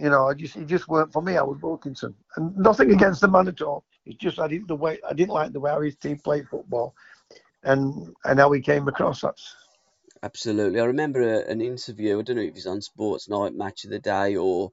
You 0.00 0.10
know, 0.10 0.28
I 0.28 0.34
just 0.34 0.56
he 0.56 0.64
just 0.64 0.88
weren't 0.88 1.12
for 1.12 1.22
me. 1.22 1.36
I 1.38 1.42
was 1.44 1.60
Wilkinson, 1.62 2.14
and 2.36 2.56
nothing 2.56 2.92
against 2.92 3.22
the 3.22 3.28
man 3.28 3.48
at 3.48 3.62
all. 3.62 3.84
It's 4.06 4.18
just 4.18 4.40
I 4.40 4.48
didn't 4.48 4.68
the 4.68 4.76
way 4.76 5.00
I 5.08 5.14
didn't 5.14 5.34
like 5.34 5.52
the 5.52 5.60
way 5.60 5.72
his 5.84 5.96
team 5.96 6.18
played 6.18 6.48
football, 6.48 6.94
and 7.64 8.14
and 8.24 8.40
how 8.40 8.52
he 8.52 8.60
came 8.62 8.88
across. 8.88 9.24
Absolutely. 10.22 10.80
I 10.80 10.84
remember 10.84 11.22
a, 11.22 11.50
an 11.50 11.62
interview. 11.62 12.18
I 12.20 12.22
don't 12.22 12.36
know 12.36 12.42
if 12.42 12.50
it 12.50 12.54
was 12.56 12.68
on 12.68 12.82
Sports 12.82 13.28
Night, 13.30 13.54
Match 13.54 13.84
of 13.84 13.90
the 13.90 14.00
Day, 14.00 14.36
or 14.36 14.72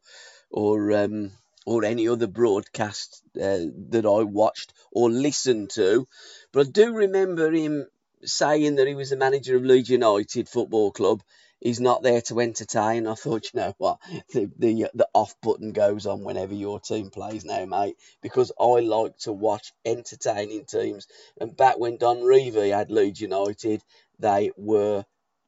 or 0.51 0.93
um, 0.93 1.31
or 1.65 1.85
any 1.85 2.09
other 2.09 2.27
broadcast 2.27 3.23
uh, 3.37 3.59
that 3.91 4.05
I 4.05 4.23
watched 4.23 4.73
or 4.91 5.09
listened 5.09 5.71
to. 5.71 6.07
But 6.53 6.67
I 6.67 6.71
do 6.71 6.93
remember 6.93 7.51
him 7.51 7.87
saying 8.25 8.75
that 8.75 8.87
he 8.87 8.95
was 8.95 9.11
the 9.11 9.17
manager 9.17 9.55
of 9.57 9.63
Leeds 9.63 9.89
United 9.89 10.49
Football 10.49 10.91
Club. 10.91 11.23
He's 11.59 11.79
not 11.79 12.03
there 12.03 12.21
to 12.21 12.39
entertain. 12.39 13.07
I 13.07 13.15
thought, 13.15 13.51
you 13.53 13.59
know 13.59 13.73
what, 13.77 13.99
the, 14.33 14.51
the 14.57 14.89
the 14.93 15.07
off 15.13 15.35
button 15.41 15.71
goes 15.71 16.05
on 16.05 16.23
whenever 16.23 16.53
your 16.53 16.79
team 16.79 17.09
plays 17.09 17.45
now, 17.45 17.65
mate, 17.65 17.97
because 18.21 18.51
I 18.59 18.79
like 18.81 19.17
to 19.19 19.33
watch 19.33 19.73
entertaining 19.83 20.65
teams. 20.65 21.07
And 21.41 21.57
back 21.57 21.79
when 21.79 21.97
Don 21.97 22.17
Revie 22.17 22.75
had 22.75 22.91
Leeds 22.91 23.21
United, 23.21 23.81
they 24.19 24.51
were 24.55 25.03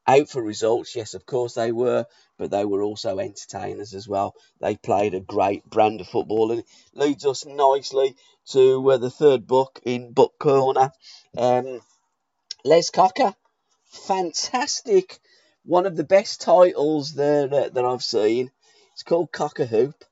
out 0.06 0.28
for 0.28 0.42
results. 0.42 0.96
Yes, 0.96 1.14
of 1.14 1.24
course 1.26 1.54
they 1.54 1.70
were, 1.70 2.06
but 2.38 2.50
they 2.50 2.64
were 2.64 2.82
also 2.82 3.18
entertainers 3.18 3.94
as 3.94 4.08
well. 4.08 4.34
They 4.60 4.76
played 4.76 5.14
a 5.14 5.20
great 5.20 5.64
brand 5.64 6.00
of 6.00 6.08
football, 6.08 6.50
and 6.50 6.60
it 6.60 6.66
leads 6.94 7.24
us 7.24 7.46
nicely 7.46 8.16
to 8.48 8.90
uh, 8.90 8.96
the 8.96 9.10
third 9.10 9.46
book 9.46 9.80
in 9.84 10.12
Book 10.12 10.34
Corner. 10.38 10.90
Um, 11.36 11.80
Les 12.64 12.90
Cocker, 12.90 13.34
fantastic, 13.84 15.20
one 15.70 15.86
of 15.86 15.94
the 15.94 16.02
best 16.02 16.40
titles 16.40 17.12
that 17.12 17.52
uh, 17.52 17.68
that 17.68 17.84
I've 17.84 18.02
seen. 18.02 18.50
It's 18.92 19.04
called 19.04 19.30
Cocker 19.30 19.66
Hoop. 19.66 20.04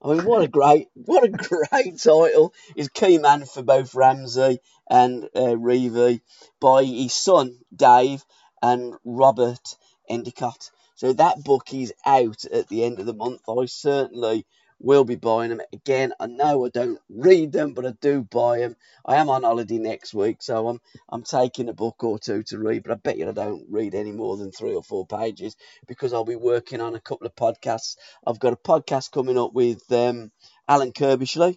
I 0.00 0.14
mean, 0.14 0.24
what 0.24 0.42
a 0.42 0.48
great, 0.48 0.88
what 0.94 1.24
a 1.24 1.28
great 1.28 1.98
title! 1.98 2.54
Is 2.74 2.88
key 2.88 3.18
man 3.18 3.44
for 3.44 3.62
both 3.62 3.94
Ramsey 3.94 4.60
and 4.88 5.24
uh, 5.36 5.56
Revie 5.56 6.22
by 6.58 6.84
his 6.84 7.12
son 7.12 7.58
Dave 7.76 8.24
and 8.62 8.94
Robert 9.04 9.76
Endicott. 10.08 10.70
So 10.94 11.12
that 11.12 11.44
book 11.44 11.74
is 11.74 11.92
out 12.06 12.46
at 12.46 12.68
the 12.68 12.84
end 12.84 12.98
of 12.98 13.04
the 13.04 13.12
month. 13.12 13.42
I 13.50 13.66
certainly 13.66 14.46
will 14.82 15.04
be 15.04 15.16
buying 15.16 15.50
them. 15.50 15.60
Again, 15.72 16.12
I 16.18 16.26
know 16.26 16.66
I 16.66 16.68
don't 16.68 16.98
read 17.08 17.52
them, 17.52 17.72
but 17.72 17.86
I 17.86 17.92
do 18.00 18.22
buy 18.22 18.58
them. 18.58 18.76
I 19.06 19.16
am 19.16 19.30
on 19.30 19.44
holiday 19.44 19.78
next 19.78 20.12
week, 20.12 20.42
so 20.42 20.68
I'm 20.68 20.80
I'm 21.08 21.22
taking 21.22 21.68
a 21.68 21.72
book 21.72 22.02
or 22.04 22.18
two 22.18 22.42
to 22.44 22.58
read, 22.58 22.82
but 22.82 22.92
I 22.92 22.96
bet 22.96 23.18
you 23.18 23.28
I 23.28 23.32
don't 23.32 23.66
read 23.70 23.94
any 23.94 24.12
more 24.12 24.36
than 24.36 24.52
three 24.52 24.74
or 24.74 24.82
four 24.82 25.06
pages 25.06 25.56
because 25.86 26.12
I'll 26.12 26.24
be 26.24 26.36
working 26.36 26.80
on 26.80 26.94
a 26.94 27.00
couple 27.00 27.26
of 27.26 27.34
podcasts. 27.34 27.96
I've 28.26 28.40
got 28.40 28.52
a 28.52 28.56
podcast 28.56 29.12
coming 29.12 29.38
up 29.38 29.54
with 29.54 29.90
um, 29.92 30.30
Alan 30.68 30.92
Curbishley. 30.92 31.56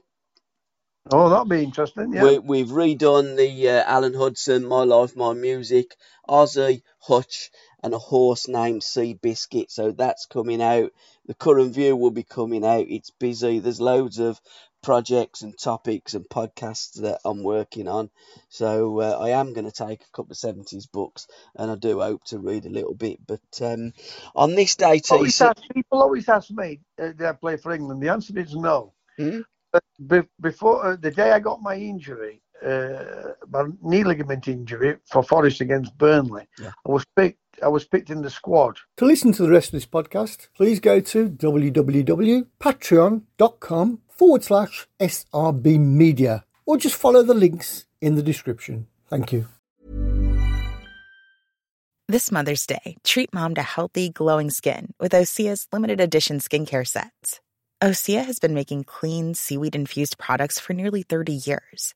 Oh, 1.11 1.29
that'll 1.29 1.45
be 1.45 1.63
interesting. 1.63 2.13
Yeah. 2.13 2.39
We, 2.39 2.59
have 2.59 2.69
redone 2.69 3.37
the 3.37 3.69
uh, 3.69 3.83
Alan 3.85 4.15
Hudson, 4.15 4.65
My 4.65 4.83
Life, 4.83 5.15
My 5.15 5.33
Music, 5.33 5.95
Ozzy, 6.27 6.81
Hutch, 6.99 7.51
and 7.83 7.93
a 7.93 7.99
horse 7.99 8.47
named 8.47 8.81
Seabiscuit. 8.81 9.69
So 9.69 9.91
that's 9.91 10.25
coming 10.25 10.63
out. 10.63 10.91
The 11.27 11.35
Curran 11.35 11.73
View 11.73 11.95
will 11.95 12.11
be 12.11 12.23
coming 12.23 12.65
out. 12.65 12.87
It's 12.89 13.11
busy. 13.11 13.59
There's 13.59 13.81
loads 13.81 14.19
of 14.19 14.41
projects 14.83 15.41
and 15.41 15.57
topics 15.57 16.13
and 16.13 16.25
podcasts 16.29 17.01
that 17.01 17.19
I'm 17.25 17.43
working 17.43 17.87
on. 17.87 18.09
So 18.49 19.01
uh, 19.01 19.17
I 19.19 19.29
am 19.31 19.53
going 19.53 19.65
to 19.65 19.71
take 19.71 20.01
a 20.01 20.11
couple 20.15 20.31
of 20.33 20.37
70s 20.37 20.91
books 20.91 21.27
and 21.55 21.71
I 21.71 21.75
do 21.75 22.01
hope 22.01 22.23
to 22.25 22.39
read 22.39 22.65
a 22.65 22.69
little 22.71 22.95
bit. 22.95 23.19
But 23.27 23.41
um, 23.61 23.93
on 24.35 24.55
this 24.55 24.75
day, 24.75 25.01
always 25.09 25.41
ask, 25.41 25.57
people 25.73 26.01
always 26.01 26.29
ask 26.29 26.51
me, 26.51 26.81
uh, 27.01 27.07
did 27.07 27.23
I 27.23 27.33
play 27.33 27.57
for 27.57 27.73
England? 27.73 28.01
The 28.03 28.09
answer 28.09 28.37
is 28.39 28.55
no. 28.55 28.93
Hmm? 29.17 29.41
before 30.41 30.85
uh, 30.85 30.95
the 30.97 31.11
day 31.11 31.31
I 31.31 31.39
got 31.39 31.61
my 31.61 31.75
injury, 31.75 32.41
uh, 32.63 33.33
my 33.49 33.65
knee 33.81 34.03
ligament 34.03 34.47
injury 34.47 34.97
for 35.05 35.23
Forest 35.23 35.61
against 35.61 35.97
Burnley, 35.97 36.47
yeah. 36.59 36.73
I 36.87 36.91
was 36.91 37.03
picked. 37.15 37.39
I 37.63 37.69
was 37.69 37.85
picked 37.85 38.09
in 38.09 38.21
the 38.21 38.29
squad. 38.29 38.79
To 38.97 39.05
listen 39.05 39.31
to 39.33 39.43
the 39.43 39.49
rest 39.49 39.69
of 39.69 39.73
this 39.73 39.85
podcast, 39.85 40.47
please 40.55 40.79
go 40.81 40.99
to 40.99 41.29
www.patreon.com 41.29 44.01
forward 44.09 44.43
slash 44.43 44.87
SRB 44.99 45.79
Media 45.79 46.43
or 46.65 46.77
just 46.77 46.95
follow 46.95 47.23
the 47.23 47.33
links 47.33 47.85
in 48.01 48.15
the 48.15 48.23
description. 48.23 48.87
Thank 49.07 49.31
you. 49.31 49.47
This 52.07 52.31
Mother's 52.31 52.67
Day, 52.67 52.97
treat 53.03 53.33
mom 53.33 53.55
to 53.55 53.63
healthy, 53.63 54.09
glowing 54.09 54.51
skin 54.51 54.93
with 54.99 55.13
Osea's 55.13 55.67
limited 55.71 55.99
edition 55.99 56.39
skincare 56.39 56.87
sets. 56.87 57.41
Osea 57.81 58.23
has 58.23 58.37
been 58.37 58.53
making 58.53 58.83
clean, 58.83 59.33
seaweed 59.33 59.75
infused 59.75 60.17
products 60.17 60.59
for 60.59 60.73
nearly 60.73 61.03
30 61.03 61.33
years. 61.33 61.95